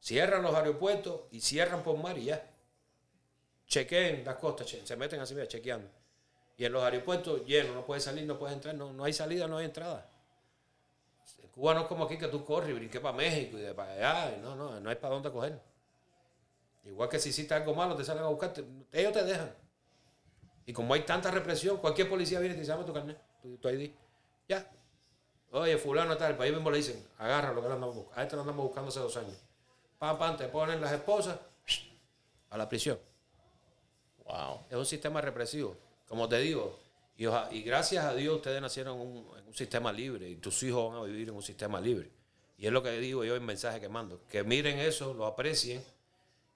[0.00, 2.50] Cierran los aeropuertos y cierran por mar y ya.
[3.66, 5.88] Chequeen las costas, se meten así, mira, chequeando.
[6.56, 9.46] Y en los aeropuertos llenos, no puedes salir, no puedes entrar, no, no hay salida,
[9.46, 10.08] no hay entrada.
[11.42, 13.74] En Cuba no es como aquí que tú corres y brinques para México y de
[13.74, 14.38] para allá.
[14.40, 15.60] no, no, no hay para dónde coger.
[16.84, 19.54] Igual que si hiciste algo malo, te salen a buscarte, ellos te dejan.
[20.64, 23.68] Y como hay tanta represión, cualquier policía viene y te dame tu carnet, tu, tu
[23.68, 23.90] ID.
[24.48, 24.66] Ya.
[25.50, 28.20] Oye, fulano tal, para ahí mismo le dicen, agarra lo que le andamos buscando.
[28.20, 29.36] A este lo andamos buscando hace dos años.
[29.98, 31.38] Pam, pam, te ponen las esposas
[32.50, 32.98] a la prisión.
[34.24, 34.60] Wow.
[34.70, 35.76] Es un sistema represivo,
[36.06, 36.78] como te digo.
[37.16, 40.36] Y, oja- y gracias a Dios ustedes nacieron en un, en un sistema libre y
[40.36, 42.10] tus hijos van a vivir en un sistema libre.
[42.58, 44.20] Y es lo que digo yo en mensaje que mando.
[44.28, 45.82] Que miren eso, lo aprecien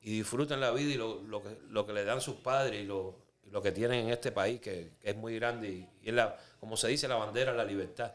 [0.03, 2.85] y disfruten la vida y lo, lo que, lo que le dan sus padres y
[2.85, 3.17] lo,
[3.51, 5.69] lo que tienen en este país, que, que es muy grande.
[5.69, 8.13] Y, y es la, como se dice, la bandera de la libertad.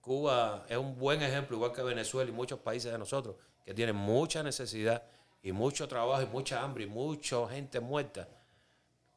[0.00, 3.96] Cuba es un buen ejemplo, igual que Venezuela y muchos países de nosotros, que tienen
[3.96, 5.02] mucha necesidad
[5.42, 8.26] y mucho trabajo y mucha hambre y mucha gente muerta.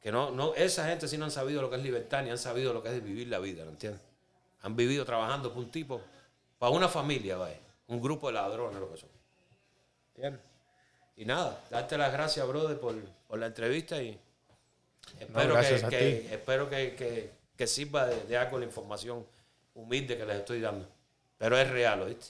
[0.00, 2.38] Que no, no, esa gente sí no han sabido lo que es libertad ni han
[2.38, 4.02] sabido lo que es vivir la vida, ¿lo entiendes?
[4.62, 6.00] Han vivido trabajando por un tipo,
[6.58, 7.58] para una familia, vaya,
[7.88, 9.08] un grupo de ladrones, lo que son.
[10.14, 10.40] ¿Entiendes?
[11.16, 12.94] Y nada, darte las gracias, brother, por,
[13.28, 14.18] por la entrevista y
[15.20, 19.24] espero, gracias que, espero que, que- que sirva de, de algo la información
[19.74, 20.88] humilde que les estoy dando.
[21.38, 22.26] Pero es real, ¿oíste?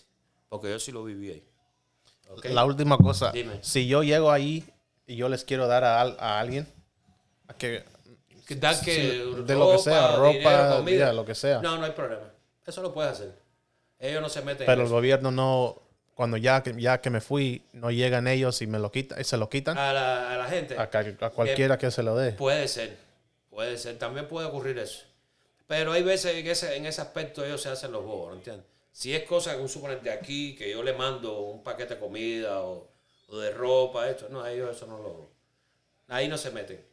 [0.49, 1.45] Porque yo sí lo viví ahí.
[2.45, 3.33] La última cosa.
[3.33, 3.59] Dime.
[3.63, 4.65] Si yo llego ahí
[5.07, 6.67] y yo les quiero dar a, a alguien,
[7.49, 7.85] a que,
[8.47, 11.61] Que dar que de lo que sea, ropa, ya, lo que sea.
[11.61, 12.33] No, no hay problema.
[12.67, 13.39] Eso lo puedes hacer.
[13.99, 14.95] Ellos no se meten pero en el eso.
[14.95, 15.83] gobierno no,
[16.15, 19.25] cuando ya que, ya que me fui, no llegan ellos y me lo quitan, y
[19.25, 20.77] se lo quitan A la, a la gente.
[20.79, 22.33] a cualquiera que se lo dé.
[22.33, 22.97] Puede ser.
[23.51, 23.99] Puede ser.
[23.99, 25.05] También puede ocurrir eso.
[25.67, 28.67] Pero hay veces en ese, en ese aspecto ellos se hacen los bobos, ¿no entiendes?
[28.93, 32.01] Si es cosa que un suponente de aquí, que yo le mando un paquete de
[32.01, 32.89] comida o,
[33.29, 35.31] o de ropa, esto, no, ellos eso no lo...
[36.09, 36.85] Ahí no se meten.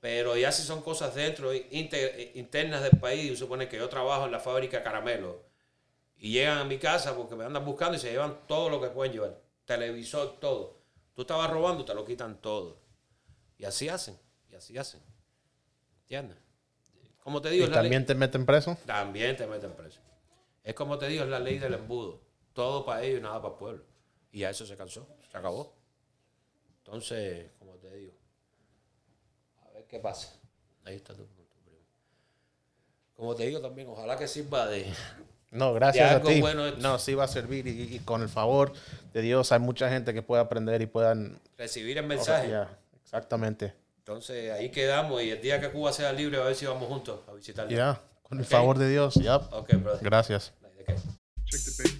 [0.00, 4.32] Pero ya si son cosas dentro, inte- internas del país, supone que yo trabajo en
[4.32, 5.36] la fábrica de caramelos
[6.16, 8.88] y llegan a mi casa porque me andan buscando y se llevan todo lo que
[8.88, 9.38] pueden llevar.
[9.66, 10.80] Televisor, todo.
[11.14, 12.80] Tú estabas robando, te lo quitan todo.
[13.58, 14.18] Y así hacen,
[14.50, 15.02] y así hacen.
[16.00, 16.38] ¿Entiendes?
[17.22, 18.76] Como te digo, Y es la ley- también te meten preso.
[18.86, 20.00] también te meten preso.
[20.64, 22.20] Es como te digo, es la ley del embudo.
[22.52, 23.84] Todo para ellos y nada para el pueblo.
[24.32, 25.74] Y a eso se cansó, se acabó.
[26.78, 28.12] Entonces, como te digo,
[29.66, 30.34] a ver qué pasa.
[30.84, 31.78] Ahí está tu punto, primo.
[33.14, 34.86] Como te digo también, ojalá que sirva de...
[35.50, 36.40] No, gracias a ti.
[36.40, 38.72] bueno no, sí va a servir y, y con el favor
[39.12, 41.40] de Dios hay mucha gente que puede aprender y puedan...
[41.58, 42.52] recibir el mensaje.
[43.02, 43.74] Exactamente.
[44.10, 47.20] Entonces, ahí quedamos y el día que Cuba sea libre, a ver si vamos juntos
[47.28, 47.70] a visitarlo.
[47.70, 49.14] Ya, con el favor de Dios.
[49.14, 49.36] Ya.
[49.36, 50.02] Ok, brother.
[50.02, 50.52] Gracias.
[51.44, 51.99] Check the.